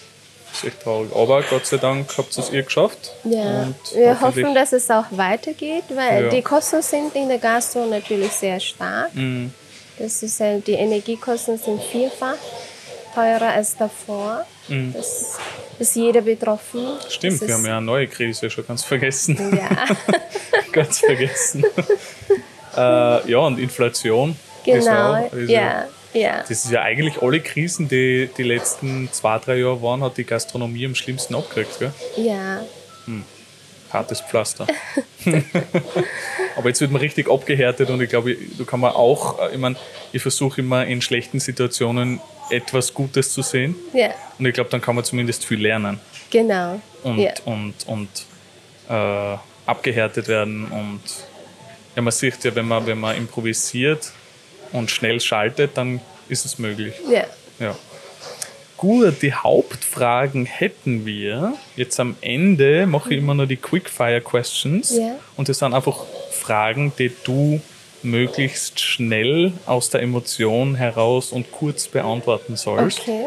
Ist 0.58 0.64
echt 0.66 0.84
traurig. 0.84 1.10
Aber 1.16 1.42
Gott 1.44 1.66
sei 1.66 1.78
Dank 1.78 2.10
habt 2.18 2.38
ihr 2.38 2.44
es 2.44 2.50
ihr 2.52 2.64
geschafft. 2.64 3.12
Ja, 3.24 3.68
wir 3.94 4.20
hoffen, 4.22 4.54
dass 4.56 4.74
es 4.74 4.90
auch 4.90 5.06
weitergeht, 5.12 5.84
weil 5.94 6.24
Ja. 6.26 6.30
die 6.30 6.42
Kosten 6.42 6.82
sind 6.82 7.16
in 7.16 7.28
der 7.30 7.38
Gastro 7.40 7.86
natürlich 7.86 8.32
sehr 8.32 8.60
stark. 8.60 9.14
Mhm. 9.16 9.54
Das 10.00 10.22
ist 10.22 10.40
halt, 10.40 10.68
die 10.68 10.74
Energiekosten 10.74 11.58
sind 11.58 11.82
vierfach 11.82 12.36
teurer 13.16 13.50
als 13.50 13.76
davor. 13.78 14.46
Das 14.94 15.38
ist 15.80 15.96
jeder 15.96 16.22
betroffen. 16.22 16.84
Mhm. 16.84 17.10
Stimmt, 17.10 17.34
das 17.34 17.42
wir 17.42 17.48
ist, 17.48 17.54
haben 17.56 17.66
ja 17.66 17.78
eine 17.78 17.86
neue 17.86 18.08
Krise 18.08 18.50
schon 18.50 18.68
ganz 18.68 18.84
vergessen. 18.84 19.58
Ja, 19.58 19.96
ganz 20.72 21.00
vergessen. 21.00 21.64
äh, 22.76 23.32
ja, 23.32 23.38
und 23.40 23.60
Inflation. 23.60 24.32
ist 24.66 24.86
genau. 24.86 25.14
auch- 25.16 25.34
ist 25.34 25.50
Ja, 25.50 25.86
ja. 26.14 26.42
Das 26.42 26.52
ist 26.52 26.72
ja 26.72 26.82
eigentlich 26.82 27.22
alle 27.22 27.40
Krisen, 27.40 27.88
die 27.88 28.30
die 28.38 28.44
letzten 28.44 29.10
zwei, 29.12 29.40
drei 29.40 29.58
Jahre 29.58 29.82
waren, 29.82 30.04
hat 30.04 30.18
die 30.18 30.24
Gastronomie 30.24 30.86
am 30.86 30.96
schlimmsten 30.96 31.36
abgekriegt. 31.36 31.80
Gell? 31.80 31.94
Ja, 32.18 32.62
Hartes 33.92 34.22
Pflaster. 34.22 34.68
Aber 36.58 36.70
jetzt 36.70 36.82
wird 36.82 36.92
man 36.92 37.02
richtig 37.02 37.30
abgehärtet 37.30 37.90
und 37.90 38.02
ich 38.02 38.10
glaube, 38.10 38.36
da 38.58 38.64
kann 38.64 38.80
man 38.80 38.92
auch, 38.94 39.40
äh, 39.40 39.54
ich 39.54 39.58
meine, 39.58 39.76
ich 40.12 40.22
versuche 40.22 40.62
immer 40.62 40.86
in 40.86 41.02
schlechten 41.02 41.40
Situationen 41.40 42.20
etwas 42.50 42.94
Gutes 42.94 43.34
zu 43.34 43.42
sehen 43.42 43.76
ja, 43.94 44.10
und 44.40 44.46
ich 44.46 44.54
glaube, 44.54 44.70
dann 44.70 44.82
kann 44.82 44.96
man 44.96 45.04
zumindest 45.04 45.46
viel 45.46 45.62
lernen 45.62 46.00
genau. 46.30 46.80
und, 47.04 47.20
ja. 47.20 47.34
und, 47.44 47.74
und 47.88 48.10
äh, 48.90 49.38
abgehärtet 49.66 50.30
werden 50.30 50.66
und 50.72 51.02
ja, 51.96 52.02
man 52.02 52.12
sieht 52.12 52.42
ja, 52.46 52.56
wenn 52.56 52.68
man, 52.68 52.86
wenn 52.88 53.00
man 53.00 53.18
improvisiert 53.18 54.12
und 54.72 54.92
schnell 54.92 55.20
schaltet, 55.20 55.72
dann 55.76 56.02
ist 56.30 56.46
es 56.46 56.60
möglich. 56.60 56.94
ja. 57.12 57.26
Ja. 57.60 57.76
Gut, 58.78 59.24
die 59.24 59.34
Hauptfragen 59.34 60.46
hätten 60.46 61.08
wir. 61.08 61.56
Jetzt 61.76 62.00
am 62.00 62.16
Ende 62.22 62.86
mache 62.86 63.12
ich 63.12 63.18
immer 63.18 63.34
nur 63.34 63.48
die 63.48 63.58
Quickfire 63.58 64.22
Questions. 64.22 64.96
Ja. 64.96 65.16
Und 65.36 65.50
das 65.50 65.58
sind 65.58 65.74
einfach 65.74 66.06
Fragen, 66.32 66.94
die 67.00 67.12
du 67.24 67.60
möglichst 68.04 68.80
schnell 68.80 69.52
aus 69.66 69.90
der 69.90 70.04
Emotion 70.04 70.76
heraus 70.76 71.32
und 71.32 71.52
kurz 71.52 71.88
beantworten 71.88 72.56
sollst. 72.56 73.00
Okay. 73.00 73.26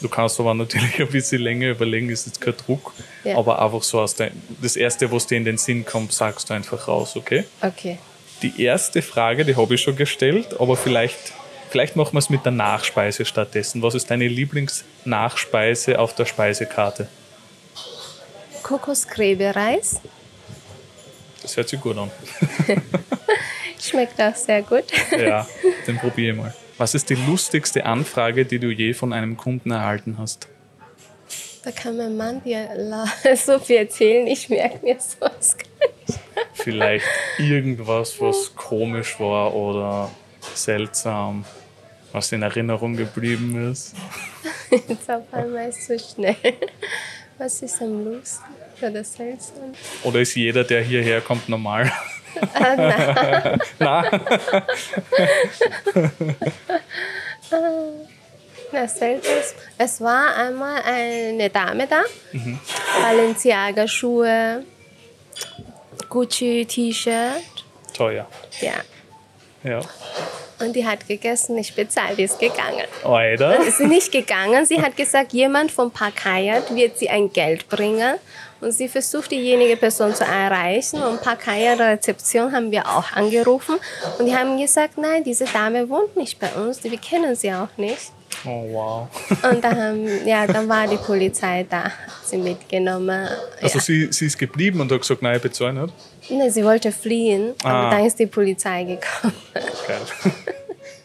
Du 0.00 0.08
kannst 0.08 0.40
aber 0.40 0.52
natürlich 0.52 1.00
ein 1.00 1.06
bisschen 1.06 1.42
länger 1.42 1.68
überlegen, 1.70 2.10
ist 2.10 2.26
jetzt 2.26 2.40
kein 2.40 2.56
Druck. 2.56 2.92
Ja. 3.22 3.38
Aber 3.38 3.62
einfach 3.62 3.84
so 3.84 4.00
aus 4.00 4.16
der, 4.16 4.32
das 4.60 4.74
Erste, 4.74 5.12
was 5.12 5.28
dir 5.28 5.36
in 5.36 5.44
den 5.44 5.58
Sinn 5.58 5.84
kommt, 5.84 6.12
sagst 6.12 6.50
du 6.50 6.54
einfach 6.54 6.88
raus, 6.88 7.14
okay? 7.14 7.44
Okay. 7.60 7.98
Die 8.42 8.60
erste 8.60 9.02
Frage, 9.02 9.44
die 9.44 9.56
habe 9.56 9.74
ich 9.74 9.80
schon 9.80 9.94
gestellt, 9.94 10.60
aber 10.60 10.76
vielleicht, 10.76 11.32
vielleicht 11.70 11.94
machen 11.94 12.14
wir 12.14 12.18
es 12.18 12.28
mit 12.28 12.44
der 12.44 12.50
Nachspeise 12.52 13.24
stattdessen. 13.24 13.82
Was 13.82 13.94
ist 13.94 14.10
deine 14.10 14.26
Lieblingsnachspeise 14.26 15.98
auf 15.98 16.14
der 16.14 16.24
Speisekarte? 16.24 17.06
Kokosgräbereis. 18.64 20.00
Das 21.40 21.56
hört 21.56 21.68
sich 21.68 21.80
gut 21.80 21.96
an. 21.96 22.10
Schmeckt 23.80 24.20
auch 24.20 24.34
sehr 24.34 24.62
gut. 24.62 24.84
Ja, 25.16 25.46
den 25.86 25.98
probiere 25.98 26.32
ich 26.32 26.38
mal. 26.38 26.54
Was 26.78 26.94
ist 26.94 27.10
die 27.10 27.14
lustigste 27.14 27.84
Anfrage, 27.84 28.44
die 28.44 28.58
du 28.58 28.70
je 28.70 28.92
von 28.92 29.12
einem 29.12 29.36
Kunden 29.36 29.70
erhalten 29.70 30.16
hast? 30.18 30.48
Da 31.64 31.70
kann 31.70 31.96
mein 31.96 32.16
Mann 32.16 32.42
dir 32.42 32.68
so 33.36 33.60
viel 33.60 33.76
erzählen, 33.76 34.26
ich 34.26 34.48
merke 34.48 34.84
mir 34.84 34.98
sowas 34.98 35.56
gar. 35.56 35.71
Vielleicht 36.62 37.06
irgendwas, 37.38 38.20
was 38.20 38.54
komisch 38.54 39.18
war 39.18 39.54
oder 39.54 40.10
seltsam, 40.54 41.44
was 42.12 42.30
in 42.32 42.42
Erinnerung 42.42 42.96
geblieben 42.96 43.70
ist? 43.70 43.94
Jetzt 44.70 45.10
auf 45.10 45.24
einmal 45.32 45.68
ist 45.68 45.86
so 45.86 45.98
schnell. 45.98 46.36
Was 47.38 47.62
ist 47.62 47.80
am 47.82 48.04
lustig 48.04 48.44
oder 48.80 49.02
seltsam? 49.04 49.72
Oder 50.04 50.20
ist 50.20 50.34
jeder, 50.34 50.64
der 50.64 50.82
hierher 50.82 51.20
kommt, 51.20 51.48
normal? 51.48 51.90
Ah, 52.54 52.76
nein. 52.76 53.60
Nein. 53.78 54.20
Na, 58.72 58.88
seltsam. 58.88 59.34
Es 59.76 60.00
war 60.00 60.34
einmal 60.36 60.80
eine 60.82 61.50
Dame 61.50 61.86
da, 61.86 62.02
Balenciaga-Schuhe, 63.02 64.64
Gucci-T-Shirt, 66.12 67.42
Teuer. 67.94 68.26
ja. 68.60 68.74
Ja. 69.64 69.80
Und 70.60 70.74
die 70.74 70.86
hat 70.86 71.06
gegessen, 71.08 71.56
ich 71.56 71.74
bezahle, 71.74 72.14
die 72.16 72.24
ist 72.24 72.38
gegangen. 72.38 72.84
Alter. 73.02 73.60
ist 73.64 73.78
sie 73.78 73.86
nicht 73.86 74.12
gegangen. 74.12 74.66
Sie 74.66 74.80
hat 74.80 74.96
gesagt, 74.96 75.32
jemand 75.32 75.70
vom 75.70 75.90
Park 75.90 76.24
Hyatt 76.24 76.74
wird 76.74 76.98
sie 76.98 77.08
ein 77.08 77.32
Geld 77.32 77.68
bringen. 77.68 78.16
Und 78.60 78.72
sie 78.72 78.88
versucht, 78.88 79.30
diejenige 79.32 79.76
Person 79.76 80.14
zu 80.14 80.24
erreichen. 80.24 81.02
Und 81.02 81.22
Park 81.22 81.46
Hyatt 81.46 81.80
Rezeption 81.80 82.52
haben 82.52 82.70
wir 82.70 82.86
auch 82.86 83.10
angerufen. 83.12 83.76
Und 84.18 84.26
die 84.26 84.36
haben 84.36 84.56
gesagt, 84.60 84.98
nein, 84.98 85.24
diese 85.24 85.46
Dame 85.46 85.88
wohnt 85.88 86.16
nicht 86.16 86.38
bei 86.38 86.50
uns. 86.52 86.84
Wir 86.84 86.98
kennen 86.98 87.34
sie 87.34 87.52
auch 87.52 87.76
nicht. 87.76 88.12
Oh, 88.44 88.66
wow. 88.72 89.08
Und 89.50 89.62
dann, 89.62 89.76
haben, 89.80 90.26
ja, 90.26 90.46
dann 90.46 90.68
war 90.68 90.86
die 90.86 90.96
Polizei 90.96 91.66
da, 91.68 91.84
hat 91.84 91.92
sie 92.24 92.38
mitgenommen. 92.38 93.28
Also 93.60 93.78
ja. 93.78 93.84
sie, 93.84 94.12
sie 94.12 94.26
ist 94.26 94.38
geblieben 94.38 94.80
und 94.80 94.90
hat 94.90 95.00
gesagt, 95.00 95.22
nein, 95.22 95.36
ich 95.36 95.42
bezahle 95.42 95.82
nicht. 95.82 95.94
Nee, 96.30 96.48
sie 96.50 96.64
wollte 96.64 96.90
fliehen, 96.92 97.52
aber 97.62 97.74
Ah. 97.74 97.90
dann 97.90 98.06
ist 98.06 98.18
die 98.18 98.26
Polizei 98.26 98.84
gekommen. 98.84 99.34
Geil. 99.86 100.32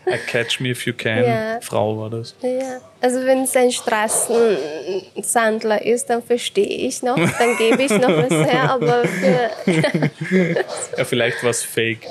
I 0.09 0.17
catch 0.25 0.61
me 0.61 0.69
if 0.69 0.85
you 0.85 0.93
can. 0.93 1.23
Ja. 1.25 1.59
Frau 1.61 1.97
war 1.99 2.09
das. 2.09 2.33
Ja, 2.41 2.79
also 3.01 3.25
wenn 3.25 3.43
es 3.43 3.55
ein 3.57 3.71
Straßensandler 3.71 5.85
ist, 5.85 6.09
dann 6.09 6.23
verstehe 6.23 6.65
ich 6.87 7.03
noch, 7.03 7.17
dann 7.17 7.57
gebe 7.57 7.83
ich 7.83 7.91
noch 7.91 8.07
was 8.09 8.31
her, 8.31 8.71
aber 8.79 9.03
für, 9.05 9.49
Ja, 10.97 11.03
vielleicht 11.05 11.43
war 11.43 11.49
es 11.49 11.61
fake. 11.63 12.07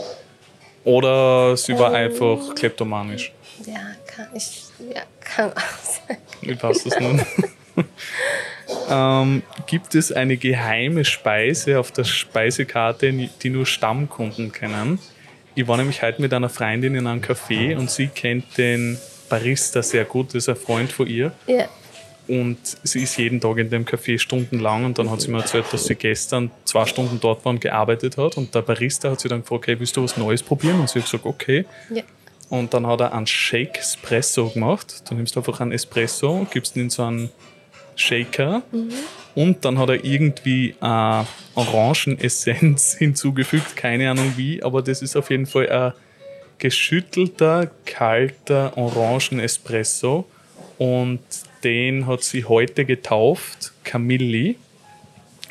Oder 0.85 1.57
sie 1.57 1.77
war 1.79 1.93
einfach 1.95 2.55
kleptomanisch. 2.55 3.33
ja, 3.67 3.75
kann 4.17 4.29
ich, 4.35 4.65
ja, 4.95 5.03
kann 5.21 5.53
auch 5.53 5.79
sein. 5.83 6.17
Ich 6.41 6.63
weiß 6.63 6.87
es 6.87 6.99
nicht. 6.99 7.27
ähm, 8.89 9.43
gibt 9.67 9.95
es 9.95 10.11
eine 10.11 10.39
geheime 10.39 11.05
Speise 11.05 11.79
auf 11.79 11.93
der 11.93 12.05
Speisekarte, 12.05 13.13
die 13.13 13.51
nur 13.51 13.67
Stammkunden 13.67 14.53
kennen? 14.53 14.99
Ich 15.55 15.69
war 15.69 15.77
nämlich 15.77 16.03
heute 16.03 16.23
mit 16.23 16.33
einer 16.33 16.49
Freundin 16.49 16.95
in 16.95 17.07
einem 17.07 17.21
Café 17.21 17.77
und 17.77 17.91
sie 17.91 18.09
kennt 18.09 18.57
den 18.57 18.99
Barista 19.29 19.83
sehr 19.83 20.05
gut, 20.05 20.29
das 20.29 20.45
ist 20.45 20.49
ein 20.49 20.57
Freund 20.57 20.93
von 20.93 21.07
ihr. 21.07 21.33
Ja, 21.47 21.69
Und 22.29 22.59
sie 22.83 23.03
ist 23.03 23.17
jeden 23.17 23.41
Tag 23.41 23.59
in 23.59 23.71
dem 23.71 23.85
Café 23.85 24.19
stundenlang 24.19 24.85
und 24.85 24.99
dann 24.99 25.11
hat 25.11 25.21
sie 25.21 25.31
mir 25.31 25.39
erzählt, 25.39 25.67
dass 25.73 25.85
sie 25.85 25.95
gestern 25.95 26.51
zwei 26.65 26.87
Stunden 26.87 27.21
dort 27.21 27.45
war 27.45 27.51
und 27.51 27.61
gearbeitet 27.61 28.17
hat. 28.17 28.37
Und 28.37 28.55
der 28.55 28.63
Barista 28.63 29.11
hat 29.11 29.21
sie 29.21 29.29
dann 29.29 29.43
gefragt, 29.43 29.67
hey, 29.67 29.79
willst 29.79 29.97
du 29.97 30.03
was 30.05 30.17
Neues 30.17 30.43
probieren? 30.43 30.81
Und 30.81 30.89
sie 30.89 31.01
hat 31.01 31.07
gesagt, 31.07 31.25
okay. 31.25 31.65
ja, 31.91 32.03
Und 32.49 32.75
dann 32.75 32.87
hat 32.87 33.00
er 33.00 33.12
einen 33.12 33.26
Shake 33.26 33.79
Espresso 33.79 34.50
gemacht. 34.50 35.03
Du 35.09 35.15
nimmst 35.15 35.37
einfach 35.37 35.61
einen 35.61 35.73
Espresso, 35.73 36.47
gibst 36.50 36.76
ihn 36.76 36.83
in 36.83 36.91
so 36.91 37.03
einen 37.03 37.31
Shaker 37.97 38.62
und 39.35 39.65
dann 39.65 39.79
hat 39.79 39.88
er 39.88 40.05
irgendwie 40.05 40.75
äh, 40.81 41.25
Orangenessenz 41.55 42.95
hinzugefügt, 42.99 43.76
keine 43.76 44.11
Ahnung 44.11 44.35
wie, 44.37 44.62
aber 44.62 44.83
das 44.83 45.03
ist 45.03 45.17
auf 45.17 45.31
jeden 45.31 45.47
Fall 45.47 45.69
ein 45.69 45.93
geschüttelter, 46.59 47.71
kalter 47.85 48.76
Orangenespresso 48.76 50.26
und 50.79 51.21
den 51.65 52.07
hat 52.07 52.23
sie 52.23 52.45
heute 52.45 52.85
getauft, 52.85 53.73
Camilli. 53.83 54.57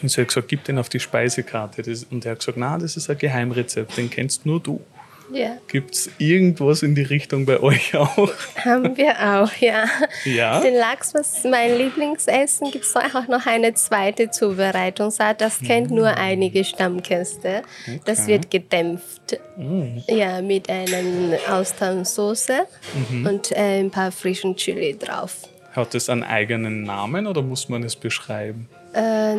Und 0.01 0.09
sie 0.09 0.21
hat 0.21 0.27
gesagt, 0.27 0.47
gib 0.47 0.63
den 0.65 0.77
auf 0.77 0.89
die 0.89 0.99
Speisekarte. 0.99 1.83
Und 2.11 2.25
er 2.25 2.31
hat 2.31 2.39
gesagt, 2.39 2.57
na, 2.57 2.77
das 2.77 2.97
ist 2.97 3.09
ein 3.09 3.17
Geheimrezept, 3.17 3.97
den 3.97 4.09
kennst 4.09 4.45
nur 4.45 4.59
du. 4.59 4.81
Ja, 5.31 5.57
Gibt 5.67 5.95
es 5.95 6.09
irgendwas 6.17 6.83
in 6.83 6.95
die 6.95 7.01
Richtung 7.03 7.45
bei 7.45 7.59
euch 7.59 7.95
auch? 7.95 8.29
haben 8.63 8.95
wir 8.97 9.13
auch, 9.19 9.51
ja. 9.59 9.85
Ja? 10.23 10.59
Den 10.61 10.75
Lachs, 10.75 11.13
was 11.13 11.43
mein 11.43 11.77
Lieblingsessen, 11.77 12.71
gibt 12.71 12.85
es 12.85 12.95
auch 12.95 13.27
noch 13.27 13.45
eine 13.45 13.73
zweite 13.73 14.29
Zubereitungsart. 14.29 15.41
Das 15.41 15.59
kennt 15.59 15.91
nur 15.91 16.07
einige 16.15 16.63
Stammgäste. 16.63 17.63
Das 18.05 18.21
Okay. 18.21 18.27
wird 18.33 18.51
gedämpft. 18.51 19.39
Ja, 20.07 20.41
mit 20.41 20.69
einer 20.69 21.37
Austernsoße 21.49 22.67
und 23.25 23.51
äh, 23.51 23.79
ein 23.79 23.89
paar 23.91 24.11
frischen 24.11 24.55
Chili 24.55 24.97
drauf. 24.97 25.37
Hat 25.75 25.93
es 25.93 26.09
einen 26.09 26.23
eigenen 26.23 26.83
Namen 26.83 27.27
oder 27.27 27.41
muss 27.41 27.67
man 27.67 27.83
es 27.83 27.95
beschreiben? 27.95 28.69
Äh, 28.93 29.35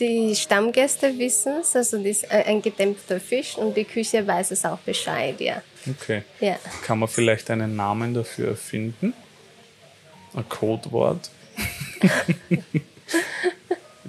die 0.00 0.34
Stammgäste 0.34 1.16
wissen 1.18 1.58
es, 1.60 1.76
also 1.76 1.98
das 1.98 2.06
ist 2.22 2.30
ein 2.30 2.62
gedämpfter 2.62 3.20
Fisch 3.20 3.56
und 3.58 3.76
die 3.76 3.84
Küche 3.84 4.26
weiß 4.26 4.52
es 4.52 4.64
auch 4.64 4.78
Bescheid, 4.78 5.38
ja. 5.40 5.60
Okay. 5.88 6.22
Ja. 6.40 6.56
Kann 6.86 6.98
man 7.00 7.08
vielleicht 7.08 7.50
einen 7.50 7.76
Namen 7.76 8.14
dafür 8.14 8.48
erfinden? 8.48 9.12
Ein 10.34 10.48
Codewort? 10.48 11.30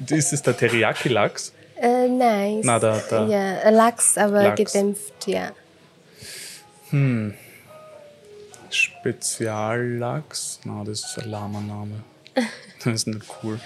ist 0.09 0.33
es 0.33 0.41
der 0.41 0.55
Teriyaki-Lachs? 0.57 1.53
Äh, 1.81 2.07
nein. 2.07 2.61
Na, 2.63 2.79
da- 2.79 3.03
da. 3.09 3.27
Ja, 3.27 3.69
Lachs, 3.69 4.17
aber 4.17 4.43
Lachs. 4.43 4.57
gedämpft, 4.71 5.27
ja. 5.27 5.51
Speziallachs? 8.75 10.59
Na, 10.65 10.83
das 10.83 10.99
ist 11.05 11.19
ein 11.23 11.29
lahmer 11.29 11.61
Name. 11.61 12.03
Das 12.83 12.93
ist 12.93 13.07
nicht 13.07 13.25
cool. 13.41 13.59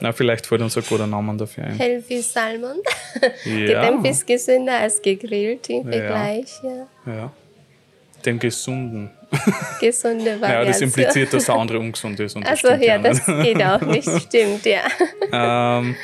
Na, 0.00 0.12
vielleicht 0.12 0.46
fällt 0.46 0.60
uns 0.60 0.76
ein 0.76 0.82
guter 0.88 1.06
Name 1.06 1.36
dafür 1.36 1.64
ein. 1.64 1.76
Healthy 1.78 2.20
Salmon. 2.20 2.78
Ja, 3.44 3.54
Gedämpft 3.84 4.10
ist 4.10 4.26
gesünder 4.26 4.78
als 4.78 5.00
gegrillt 5.00 5.70
im 5.70 5.84
Vergleich, 5.84 6.50
ja. 6.64 6.86
ja. 7.06 7.32
Dem 8.26 8.40
Gesunden. 8.40 9.10
Gesunde 9.80 10.30
Ja, 10.32 10.40
Variante. 10.40 10.66
das 10.66 10.80
impliziert, 10.80 11.32
dass 11.32 11.44
der 11.44 11.54
andere 11.54 11.78
ungesund 11.78 12.18
ist. 12.18 12.34
Und 12.34 12.42
das 12.42 12.50
Also 12.64 12.68
stimmt 12.68 12.84
ja, 12.84 12.98
nicht. 12.98 13.20
das 13.20 13.26
geht 13.26 13.62
auch 13.62 13.80
nicht, 13.82 14.08
stimmt, 14.22 14.66
ja. 14.66 14.82
Ähm, 15.30 15.94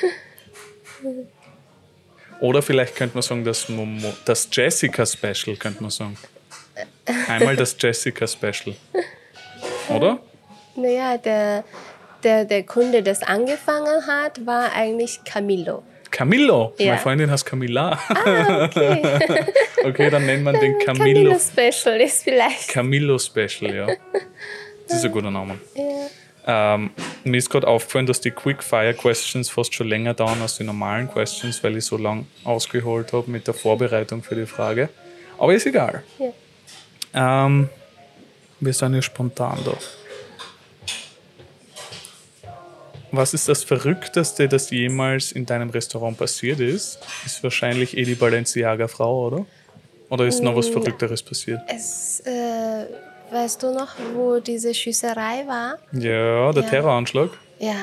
oder 2.41 2.63
vielleicht 2.63 2.95
könnte 2.95 3.17
man 3.17 3.23
sagen, 3.23 3.45
das, 3.45 3.69
Momo, 3.69 4.13
das 4.25 4.49
Jessica 4.53 5.05
Special, 5.05 5.57
könnte 5.57 5.83
man 5.83 5.91
sagen. 5.91 6.17
Einmal 7.29 7.57
das 7.57 7.77
Jessica 7.79 8.27
Special. 8.27 8.75
Oder? 9.89 10.19
Naja, 10.77 11.19
der, 11.19 11.65
der, 12.23 12.45
der 12.45 12.63
Kunde, 12.63 13.03
das 13.03 13.23
angefangen 13.23 14.07
hat, 14.07 14.45
war 14.47 14.73
eigentlich 14.75 15.21
Camillo. 15.25 15.83
Camillo. 16.11 16.75
Ja. 16.79 16.87
Meine 16.87 16.99
Freundin 16.99 17.31
heißt 17.31 17.47
Camilla. 17.47 17.99
Okay, 18.25 19.45
Okay, 19.85 20.11
dann 20.11 20.27
nennt 20.27 20.45
man 20.45 20.59
den 20.59 20.79
Camillo 20.79 21.31
Camillo. 21.31 21.39
Special 21.39 22.01
ist 22.01 22.25
vielleicht. 22.25 22.69
Camillo 22.69 23.19
Special, 23.19 23.75
ja. 23.75 23.87
Das 24.87 24.99
ist 24.99 25.05
ein 25.05 25.13
guter 25.13 25.31
Name. 25.31 25.59
Ja. 25.75 26.75
Ähm, 26.75 26.91
mir 27.25 27.37
ist 27.37 27.51
gerade 27.51 27.67
aufgefallen, 27.67 28.07
dass 28.07 28.21
die 28.21 28.31
Quick-Fire 28.31 28.95
Questions 28.95 29.51
fast 29.51 29.75
schon 29.75 29.89
länger 29.89 30.15
dauern 30.15 30.41
als 30.43 30.57
die 30.57 30.65
normalen 30.65 31.09
Questions, 31.09 31.63
weil 31.63 31.77
ich 31.77 31.85
so 31.85 31.97
lang 31.97 32.27
ausgeholt 32.45 33.13
habe 33.13 33.31
mit 33.31 33.47
der 33.47 33.55
Vorbereitung 33.55 34.23
für 34.23 34.35
die 34.35 34.47
Frage. 34.47 34.89
Aber 35.39 35.55
ist 35.55 35.67
egal. 35.67 36.03
Ja. 36.19 36.33
Ähm, 37.15 37.69
wir 38.61 38.73
sind 38.73 38.95
ja 38.95 39.03
spontan 39.03 39.59
da. 39.65 39.73
Was 43.13 43.35
ist 43.35 43.49
das 43.49 43.65
Verrückteste, 43.65 44.47
das 44.49 44.71
jemals 44.71 45.33
in 45.33 45.45
deinem 45.45 45.71
Restaurant 45.71 46.17
passiert 46.17 46.61
ist? 46.61 47.01
Ist 47.27 47.43
wahrscheinlich 47.43 47.97
eh 47.97 48.05
die 48.05 48.15
Balenciaga-Frau, 48.15 49.27
oder? 49.27 49.47
Oder 50.11 50.27
ist 50.27 50.43
noch 50.43 50.55
was 50.55 50.69
Verrückteres 50.69 51.23
passiert? 51.23 51.61
Es, 51.67 52.21
äh, 52.21 52.87
weißt 53.33 53.63
du 53.63 53.73
noch, 53.75 53.89
wo 54.15 54.39
diese 54.39 54.73
Schießerei 54.73 55.45
war? 55.47 55.79
Ja, 55.93 56.53
der 56.53 56.63
Ja. 56.63 56.69
Terroranschlag. 56.69 57.31
Ja, 57.59 57.75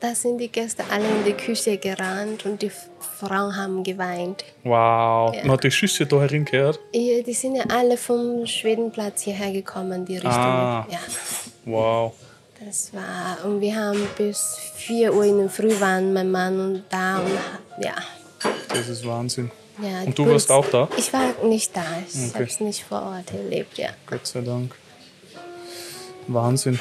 da 0.00 0.14
sind 0.14 0.38
die 0.38 0.48
Gäste 0.48 0.82
alle 0.90 1.04
in 1.06 1.24
die 1.24 1.34
Küche 1.34 1.78
gerannt 1.78 2.44
und 2.46 2.60
die 2.62 2.70
Frauen 3.26 3.56
haben 3.56 3.82
geweint. 3.82 4.44
Wow. 4.62 5.34
Ja. 5.34 5.42
Man 5.42 5.52
hat 5.52 5.64
die 5.64 5.70
Schüsse 5.70 6.06
da 6.06 6.20
heringehört. 6.20 6.78
Ja, 6.92 7.22
Die 7.22 7.32
sind 7.34 7.56
ja 7.56 7.64
alle 7.68 7.96
vom 7.96 8.46
Schwedenplatz 8.46 9.22
hierher 9.22 9.52
gekommen, 9.52 10.04
die 10.04 10.14
Richtung. 10.16 10.32
Ah. 10.32 10.86
Ja, 10.90 10.98
Wow. 11.64 12.12
das 12.64 12.92
war. 12.92 13.44
Und 13.44 13.60
wir 13.60 13.74
haben 13.76 14.00
bis 14.16 14.56
4 14.76 15.14
Uhr 15.14 15.24
in 15.24 15.38
der 15.38 15.48
Früh 15.50 15.78
waren 15.80 16.12
mein 16.12 16.30
Mann 16.30 16.58
und 16.60 16.84
da 16.90 17.18
und 17.18 17.38
ja. 17.84 17.94
Das 18.68 18.88
ist 18.88 19.06
Wahnsinn. 19.06 19.50
ja 19.82 20.02
Und 20.04 20.18
du 20.18 20.26
warst 20.26 20.50
auch 20.50 20.66
da? 20.70 20.88
Ich 20.96 21.12
war 21.12 21.32
nicht 21.44 21.74
da. 21.76 21.82
Ich 22.06 22.14
Okay. 22.28 22.34
habe 22.34 22.44
es 22.44 22.60
nicht 22.60 22.84
vor 22.84 23.02
Ort 23.02 23.32
erlebt, 23.32 23.78
ja. 23.78 23.90
Gott 24.06 24.26
sei 24.26 24.40
Dank. 24.42 24.74
Wahnsinn. 26.26 26.78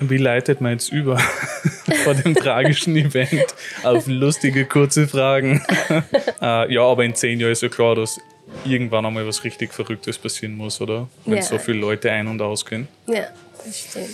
Wie 0.00 0.16
leitet 0.16 0.60
man 0.60 0.72
jetzt 0.72 0.90
über 0.90 1.18
vor 2.04 2.14
dem 2.14 2.34
tragischen 2.34 2.96
Event 2.96 3.54
auf 3.82 4.06
lustige, 4.06 4.64
kurze 4.64 5.06
Fragen? 5.06 5.62
äh, 6.42 6.72
ja, 6.72 6.82
aber 6.82 7.04
in 7.04 7.14
zehn 7.14 7.38
Jahren 7.38 7.52
ist 7.52 7.62
ja 7.62 7.68
klar, 7.68 7.94
dass 7.94 8.18
irgendwann 8.64 9.04
einmal 9.04 9.26
was 9.26 9.44
richtig 9.44 9.72
Verrücktes 9.74 10.18
passieren 10.18 10.56
muss, 10.56 10.80
oder? 10.80 11.08
Wenn 11.26 11.36
Ja. 11.36 11.42
so 11.42 11.58
viele 11.58 11.78
Leute 11.78 12.10
ein- 12.10 12.28
und 12.28 12.40
ausgehen. 12.40 12.88
Ja, 13.06 13.26
das 13.64 13.78
stimmt. 13.78 14.08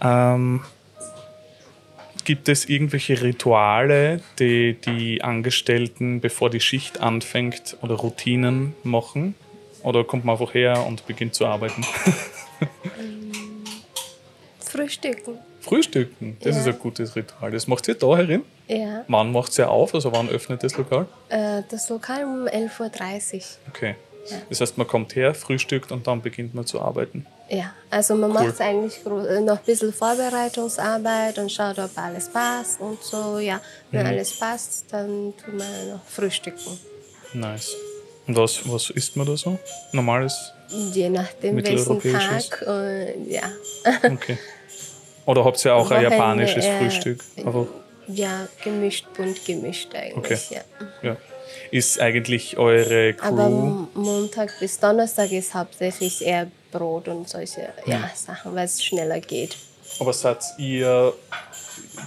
Ähm, 0.00 0.60
gibt 2.24 2.48
es 2.48 2.68
irgendwelche 2.68 3.22
Rituale, 3.22 4.20
die 4.38 4.74
die 4.84 5.22
Angestellten, 5.22 6.20
bevor 6.20 6.50
die 6.50 6.60
Schicht 6.60 7.00
anfängt, 7.00 7.76
oder 7.82 7.94
Routinen 7.94 8.74
machen? 8.82 9.34
Oder 9.82 10.02
kommt 10.04 10.24
man 10.24 10.34
einfach 10.38 10.54
her 10.54 10.84
und 10.86 11.06
beginnt 11.06 11.34
zu 11.34 11.46
arbeiten? 11.46 11.84
Frühstücken. 14.82 15.38
Frühstücken, 15.60 16.36
das 16.42 16.54
Ja. 16.54 16.60
ist 16.62 16.68
ein 16.68 16.78
gutes 16.78 17.16
Ritual. 17.16 17.50
Das 17.50 17.66
macht 17.66 17.88
ihr 17.88 17.94
da 17.94 18.16
herin? 18.16 18.44
Ja, 18.68 19.04
Wann 19.08 19.32
macht 19.32 19.58
ihr 19.58 19.68
auf? 19.70 19.94
Also 19.94 20.12
wann 20.12 20.28
öffnet 20.28 20.62
das 20.62 20.76
Lokal? 20.76 21.06
äh, 21.30 21.62
das 21.70 21.88
Lokal 21.88 22.24
um 22.24 22.46
11.30 22.46 23.34
Uhr. 23.36 23.42
Okay. 23.74 23.94
Das 24.50 24.60
heißt, 24.60 24.76
man 24.76 24.86
kommt 24.86 25.16
her, 25.16 25.34
frühstückt 25.34 25.90
und 25.90 26.06
dann 26.06 26.20
beginnt 26.20 26.54
man 26.54 26.66
zu 26.66 26.82
arbeiten. 26.82 27.24
Ja, 27.48 27.72
also 27.88 28.14
man 28.14 28.30
macht 28.30 28.60
eigentlich 28.60 28.98
äh, 29.06 29.40
noch 29.40 29.58
ein 29.58 29.64
bisschen 29.64 29.90
Vorbereitungsarbeit 29.92 31.38
und 31.38 31.50
schaut, 31.50 31.78
ob 31.78 31.90
alles 31.96 32.28
passt 32.28 32.78
und 32.78 33.02
so. 33.02 33.38
Ja, 33.38 33.58
wenn 33.90 34.02
Mhm. 34.02 34.06
alles 34.12 34.38
passt, 34.38 34.84
dann 34.90 35.32
tut 35.42 35.54
man 35.56 35.90
noch 35.92 36.04
frühstücken. 36.06 36.78
Nice. 37.32 37.74
Und 38.26 38.36
was, 38.36 38.60
was 38.70 38.90
isst 38.90 39.16
man 39.16 39.26
da 39.26 39.34
so? 39.34 39.58
Normales? 39.92 40.52
Je 40.92 41.08
nachdem, 41.08 41.56
welchen. 41.64 41.98
Tag. 42.02 42.62
Und, 42.66 43.30
ja. 43.30 43.50
Okay. 44.04 44.36
Oder 45.28 45.44
habt 45.44 45.62
ihr 45.62 45.74
auch 45.74 45.90
ein 45.90 46.02
japanisches 46.02 46.64
äh, 46.64 46.78
Frühstück? 46.78 47.22
Einfach 47.36 47.66
ja, 48.06 48.48
gemischt, 48.64 49.04
bunt 49.14 49.44
gemischt 49.44 49.94
eigentlich. 49.94 50.16
Okay. 50.16 50.38
Ja. 51.02 51.10
Ja. 51.10 51.16
Ist 51.70 52.00
eigentlich 52.00 52.56
eure 52.56 53.12
Crew. 53.12 53.26
Aber 53.26 53.50
Montag 53.92 54.58
bis 54.58 54.80
Donnerstag 54.80 55.30
ist 55.32 55.52
hauptsächlich 55.52 56.24
eher 56.24 56.50
Brot 56.72 57.08
und 57.08 57.28
solche 57.28 57.68
ja, 57.84 58.10
Sachen, 58.14 58.54
weil 58.54 58.64
es 58.64 58.82
schneller 58.82 59.20
geht. 59.20 59.54
Aber 60.00 60.14
seid 60.14 60.42
ihr, 60.56 61.12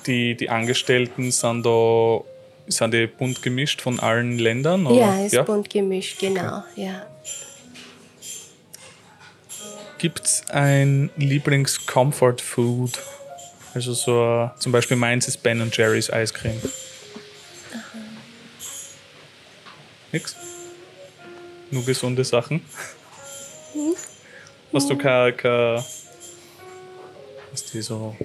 die, 0.07 0.33
die 0.35 0.49
Angestellten 0.49 1.31
sind 1.31 1.63
da, 1.63 2.21
sind 2.69 2.91
die 2.91 3.05
bunt 3.05 3.43
gemischt 3.43 3.81
von 3.81 3.99
allen 3.99 4.39
Ländern? 4.39 4.87
Oder? 4.87 4.99
Ja, 4.99 5.25
ist 5.27 5.45
bunt 5.45 5.69
gemischt, 5.69 6.17
genau. 6.19 6.63
Ja. 6.75 7.05
Gibt 10.01 10.25
es 10.25 10.43
ein 10.49 11.11
Lieblings-Comfort-Food? 11.15 12.99
Also 13.75 13.93
so, 13.93 14.49
zum 14.57 14.71
Beispiel 14.71 14.97
meins 14.97 15.27
ist 15.27 15.43
Ben 15.43 15.61
Jerry's 15.71 16.09
Eiscreme. 16.09 16.59
Nix? 20.11 20.35
Nur 21.69 21.85
gesunde 21.85 22.23
Sachen? 22.23 22.65
Hast 24.73 24.89
du 24.89 24.97
kein, 24.97 25.37
kein 25.37 25.83
was 27.51 27.65
die 27.71 27.83
so 27.83 28.15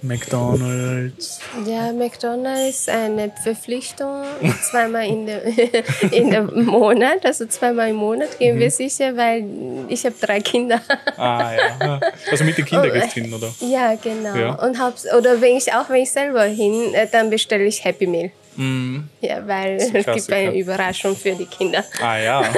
McDonalds? 0.00 1.40
Ja, 1.66 1.92
McDonald's 1.92 2.88
eine 2.88 3.30
Verpflichtung 3.42 4.24
zweimal 4.70 5.06
in 5.06 5.26
der, 5.26 5.42
in 6.12 6.30
der 6.30 6.42
Monat, 6.42 7.24
also 7.24 7.46
zweimal 7.46 7.90
im 7.90 7.96
Monat 7.96 8.38
gehen 8.38 8.56
Mhm. 8.56 8.60
wir 8.60 8.70
sicher, 8.70 9.16
weil 9.16 9.44
ich 9.88 10.04
habe 10.04 10.14
drei 10.20 10.40
Kinder. 10.40 10.80
Ah 11.16 11.52
ja. 11.54 12.00
Also 12.30 12.44
mit 12.44 12.56
den 12.58 12.64
Kindern 12.64 12.92
gehst 12.92 13.12
hin, 13.12 13.32
oder? 13.32 13.52
Ja, 13.60 13.94
genau. 13.96 14.34
Ja. 14.34 14.54
Und 14.54 14.78
hab's, 14.78 15.06
oder 15.12 15.40
wenn 15.40 15.56
ich 15.56 15.72
auch 15.72 15.88
wenn 15.90 16.02
ich 16.02 16.10
selber 16.10 16.44
hin, 16.44 16.94
äh, 16.94 17.06
dann 17.10 17.30
bestelle 17.30 17.64
ich 17.64 17.84
Happy 17.84 18.06
Meal. 18.06 18.30
Mhm. 18.56 19.08
Ja, 19.20 19.46
weil 19.46 19.76
es 19.76 19.92
gibt 19.92 20.32
eine. 20.32 20.54
Überraschung 20.54 21.16
für 21.16 21.32
die 21.32 21.46
Kinder. 21.46 21.84
Ah 22.02 22.18
ja. 22.18 22.40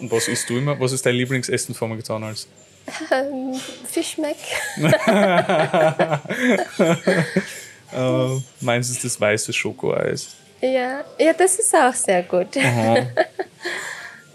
Und 0.00 0.10
was 0.12 0.28
isst 0.28 0.48
du 0.48 0.56
immer? 0.58 0.78
Was 0.80 0.92
ist 0.92 1.04
dein 1.04 1.14
Lieblingsessen 1.14 1.74
von 1.74 1.90
McDonalds? 1.90 2.46
Fischmeck. 3.86 4.36
Äh, 7.92 8.40
meins 8.60 8.90
ist 8.90 9.04
das 9.04 9.20
weiße 9.20 9.52
Schokoeis. 9.52 10.36
Ja, 10.60 11.04
ja, 11.18 11.32
das 11.32 11.58
ist 11.58 11.74
auch 11.74 11.94
sehr 11.94 12.22
gut. 12.24 12.56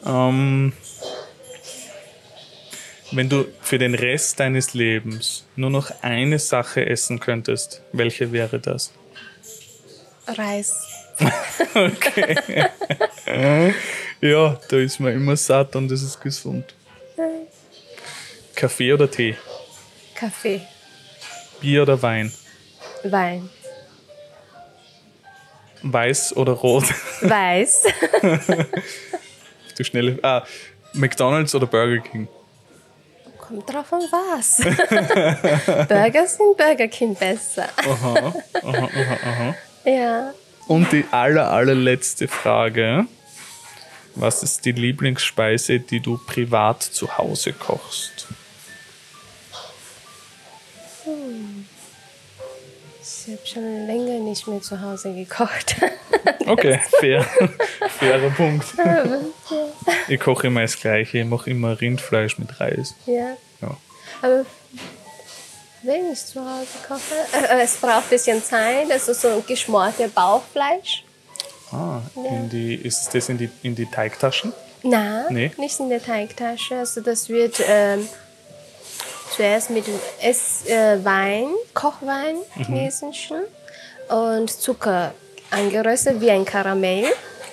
Ähm, 0.05 0.73
wenn 3.11 3.29
du 3.29 3.45
für 3.61 3.77
den 3.77 3.95
Rest 3.95 4.39
deines 4.39 4.73
Lebens 4.73 5.45
nur 5.55 5.69
noch 5.69 5.91
eine 6.01 6.39
Sache 6.39 6.85
essen 6.85 7.19
könntest, 7.19 7.81
welche 7.91 8.31
wäre 8.31 8.59
das? 8.59 8.91
Reis. 10.27 10.73
Okay. 11.75 12.35
ja, 14.21 14.59
da 14.69 14.77
ist 14.77 14.99
man 14.99 15.13
immer 15.13 15.35
satt 15.35 15.75
und 15.75 15.89
das 15.89 16.01
ist 16.01 16.19
gesund. 16.21 16.75
Kaffee 18.63 18.93
oder 18.93 19.11
Tee? 19.11 19.35
Kaffee, 20.15 20.61
Bier 21.59 21.81
oder 21.81 22.01
Wein? 22.01 22.31
Wein, 23.03 23.49
Weiß 25.81 26.33
oder 26.37 26.53
rot? 26.53 26.85
Weiß, 27.21 27.83
Du 29.77 29.83
schnelle. 29.83 30.17
Ah, 30.21 30.43
McDonalds 30.93 31.53
oder 31.55 31.67
Burger 31.67 32.01
King? 32.01 32.29
kommt 33.37 33.69
drauf 33.69 33.91
an 33.91 34.03
was. 34.09 34.59
Burger 35.89 36.25
sind 36.25 36.55
Burger 36.55 36.87
King 36.87 37.15
besser. 37.15 37.67
Aha, 37.85 38.33
aha, 38.63 38.89
aha, 38.95 39.17
aha. 39.25 39.55
Ja, 39.83 40.33
Und 40.69 40.89
die 40.93 41.03
aller, 41.11 41.51
allerletzte 41.51 42.29
Frage. 42.29 43.07
Was 44.15 44.41
ist 44.41 44.63
die 44.63 44.71
Lieblingsspeise, 44.71 45.81
die 45.81 45.99
du 45.99 46.17
privat 46.17 46.81
zu 46.81 47.17
Hause 47.17 47.51
kochst? 47.51 48.27
Ich 53.01 53.33
habe 53.33 53.45
schon 53.45 53.87
länger 53.87 54.19
nicht 54.19 54.47
mehr 54.47 54.61
zu 54.61 54.79
Hause 54.81 55.13
gekocht. 55.13 55.75
Okay, 56.45 56.77
fair. 56.99 57.23
Fairer 57.99 58.29
Punkt. 58.31 58.65
Ich 60.09 60.19
koche 60.19 60.47
immer 60.47 60.61
das 60.63 60.77
Gleiche. 60.77 61.19
Ich 61.19 61.25
mache 61.25 61.49
immer 61.49 61.79
Rindfleisch 61.79 62.37
mit 62.37 62.59
Reis. 62.59 62.95
ja, 63.05 63.37
Ja. 63.61 63.77
aber 64.21 64.45
wenn 65.83 66.11
ich 66.11 66.25
zu 66.25 66.41
Hause 66.41 66.67
koche, 66.85 67.47
äh, 67.49 67.61
es 67.63 67.75
braucht 67.77 68.03
ein 68.03 68.09
bisschen 68.09 68.43
Zeit. 68.43 68.91
Also 68.91 69.13
so 69.13 69.29
ein 69.29 69.45
geschmorte 69.47 70.09
Bauchfleisch. 70.09 71.05
Ah, 71.71 72.01
in 72.15 72.49
die, 72.49 72.75
ist 72.75 73.09
das 73.15 73.29
in 73.29 73.37
die, 73.37 73.49
in 73.61 73.73
die 73.73 73.85
Teigtaschen? 73.85 74.51
Nein, 74.83 75.25
Nee. 75.29 75.51
nicht 75.57 75.79
in 75.79 75.87
der 75.89 76.03
Teigtasche. 76.03 76.75
Also 76.79 76.99
das 76.99 77.29
wird 77.29 77.61
ähm, 77.65 78.05
zuerst 79.35 79.69
mit 79.69 79.85
Ess, 80.21 80.65
äh, 80.67 81.03
Wein, 81.03 81.47
Kochwein 81.73 82.37
chinesischen 82.55 83.41
und 84.09 84.49
Zucker 84.51 85.13
angeröstet 85.51 86.19
wie 86.21 86.31
ein 86.31 86.45
Karamell. 86.45 87.05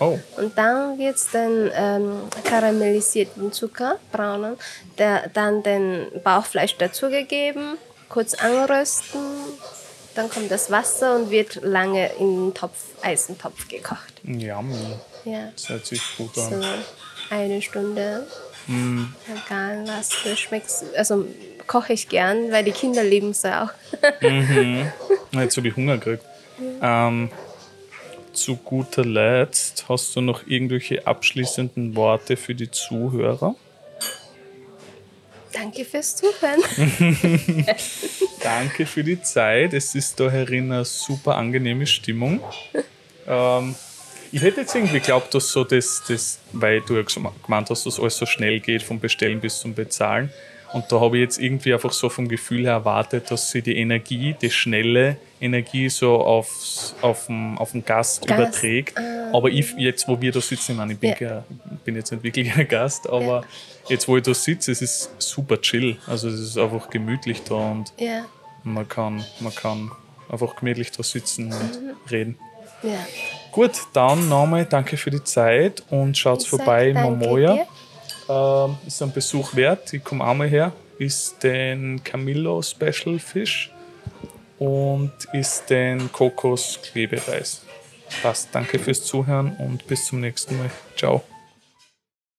Oh, 0.02 0.18
Und 0.38 0.56
dann 0.56 0.98
wird 0.98 1.16
es 1.16 1.28
dann 1.30 1.70
ähm, 1.74 2.22
karamellisierten 2.44 3.52
Zucker, 3.52 3.98
braunen, 4.10 4.56
der, 4.96 5.28
dann 5.28 5.62
den 5.62 6.06
Bauchfleisch 6.24 6.76
dazugegeben, 6.78 7.76
kurz 8.08 8.32
anrösten, 8.34 9.20
dann 10.14 10.30
kommt 10.30 10.50
das 10.50 10.70
Wasser 10.70 11.16
und 11.16 11.30
wird 11.30 11.56
lange 11.62 12.10
in 12.18 12.46
den 12.46 12.54
Topf, 12.54 12.78
Eisentopf 13.02 13.68
gekocht. 13.68 14.14
yummy. 14.24 14.74
Ja, 15.26 15.50
Das 15.54 15.68
hört 15.68 15.84
sich 15.84 16.00
gut 16.16 16.34
so 16.34 16.40
an. 16.42 16.64
eine 17.28 17.60
Stunde. 17.60 18.26
Egal 18.68 19.84
was, 19.86 20.10
du 20.22 20.36
schmeckst, 20.36 20.84
also 20.96 21.26
koche 21.66 21.92
ich 21.92 22.08
gern, 22.08 22.50
weil 22.52 22.64
die 22.64 22.72
Kinder 22.72 23.02
lieben 23.02 23.30
es 23.30 23.44
auch. 23.44 23.70
Na, 25.32 25.42
Jetzt 25.42 25.56
habe 25.56 25.68
ich 25.68 25.76
Hunger 25.76 25.98
gekriegt. 25.98 26.24
Ähm, 26.82 27.30
zu 28.32 28.56
guter 28.56 29.04
Letzt, 29.04 29.88
hast 29.88 30.14
du 30.14 30.20
noch 30.20 30.46
irgendwelche 30.46 31.06
abschließenden 31.06 31.96
Worte 31.96 32.36
für 32.36 32.54
die 32.54 32.70
Zuhörer? 32.70 33.54
Danke 35.52 35.84
fürs 35.84 36.16
Zuhören. 36.16 36.60
Danke 38.42 38.86
für 38.86 39.02
die 39.02 39.20
Zeit. 39.20 39.74
Es 39.74 39.94
ist 39.94 40.18
da 40.20 40.30
herin 40.30 40.70
eine 40.72 40.84
super 40.84 41.36
angenehme 41.36 41.86
Stimmung. 41.86 42.40
Ähm, 43.26 43.74
ich 44.32 44.42
hätte 44.42 44.60
jetzt 44.62 44.74
irgendwie 44.74 44.98
geglaubt, 45.00 45.34
dass 45.34 45.50
so 45.50 45.64
das, 45.64 46.02
das 46.08 46.38
weil 46.52 46.80
du 46.82 46.96
ja 46.96 47.02
gem- 47.02 47.28
gemeint 47.44 47.70
hast, 47.70 47.86
dass 47.86 47.98
alles 47.98 48.16
so 48.16 48.26
schnell 48.26 48.60
geht, 48.60 48.82
vom 48.82 49.00
Bestellen 49.00 49.40
bis 49.40 49.58
zum 49.60 49.74
Bezahlen. 49.74 50.30
Und 50.72 50.84
da 50.92 51.00
habe 51.00 51.16
ich 51.18 51.22
jetzt 51.22 51.38
irgendwie 51.40 51.74
einfach 51.74 51.92
so 51.92 52.08
vom 52.08 52.28
Gefühl 52.28 52.62
her 52.62 52.74
erwartet, 52.74 53.28
dass 53.32 53.50
sie 53.50 53.60
die 53.60 53.76
Energie, 53.76 54.36
die 54.40 54.50
schnelle 54.50 55.16
Energie 55.40 55.88
so 55.88 56.18
aufs, 56.20 56.94
auf, 57.00 57.26
den, 57.26 57.58
auf 57.58 57.72
den 57.72 57.84
Gast, 57.84 58.24
Gast, 58.24 58.40
überträgt. 58.40 58.96
Aber 59.32 59.48
ich, 59.48 59.74
jetzt, 59.78 60.06
wo 60.06 60.20
wir 60.20 60.30
da 60.30 60.40
sitzen, 60.40 60.72
ich 60.72 60.78
meine, 60.78 60.92
ich 60.92 60.98
bin, 61.00 61.10
Ja. 61.18 61.28
ja. 61.28 61.44
bin 61.84 61.96
jetzt 61.96 62.12
nicht 62.12 62.22
wirklich 62.22 62.54
ein 62.54 62.68
Gast, 62.68 63.08
aber 63.10 63.44
jetzt, 63.88 64.06
wo 64.06 64.16
ich 64.16 64.22
da 64.22 64.32
sitze, 64.32 64.70
es 64.70 64.80
ist 64.80 65.10
super 65.18 65.60
chill. 65.60 65.96
Also 66.06 66.28
es 66.28 66.38
ist 66.38 66.56
einfach 66.56 66.88
gemütlich 66.88 67.42
da 67.42 67.54
und 67.56 67.92
Ja, 67.98 68.26
man 68.62 68.88
kann, 68.88 69.24
man 69.40 69.52
kann 69.52 69.90
einfach 70.28 70.54
gemütlich 70.54 70.92
da 70.92 71.02
sitzen 71.02 71.52
und 71.52 72.10
reden. 72.12 72.38
ja. 72.84 72.90
Gut, 73.52 73.72
dann 73.92 74.28
nochmal 74.28 74.64
danke 74.64 74.96
für 74.96 75.10
die 75.10 75.24
Zeit 75.24 75.82
und 75.90 76.16
schaut 76.16 76.44
vorbei 76.44 76.90
in 76.90 77.00
Momoya. 77.00 77.66
Ähm, 78.28 78.76
ist 78.86 79.02
ein 79.02 79.12
Besuch 79.12 79.54
wert. 79.54 79.92
Ich 79.92 80.04
komme 80.04 80.24
auch 80.24 80.34
mal 80.34 80.48
her. 80.48 80.72
Ist 80.98 81.42
den 81.42 82.02
Camillo 82.04 82.62
Special 82.62 83.18
Fish 83.18 83.72
und 84.58 85.12
ist 85.32 85.68
den 85.68 86.12
Kokos 86.12 86.78
Klebereis. 86.82 87.62
Passt. 88.22 88.48
Danke 88.52 88.78
fürs 88.78 89.04
Zuhören 89.04 89.56
und 89.58 89.86
bis 89.86 90.06
zum 90.06 90.20
nächsten 90.20 90.58
Mal. 90.58 90.70
Ciao. 90.96 91.22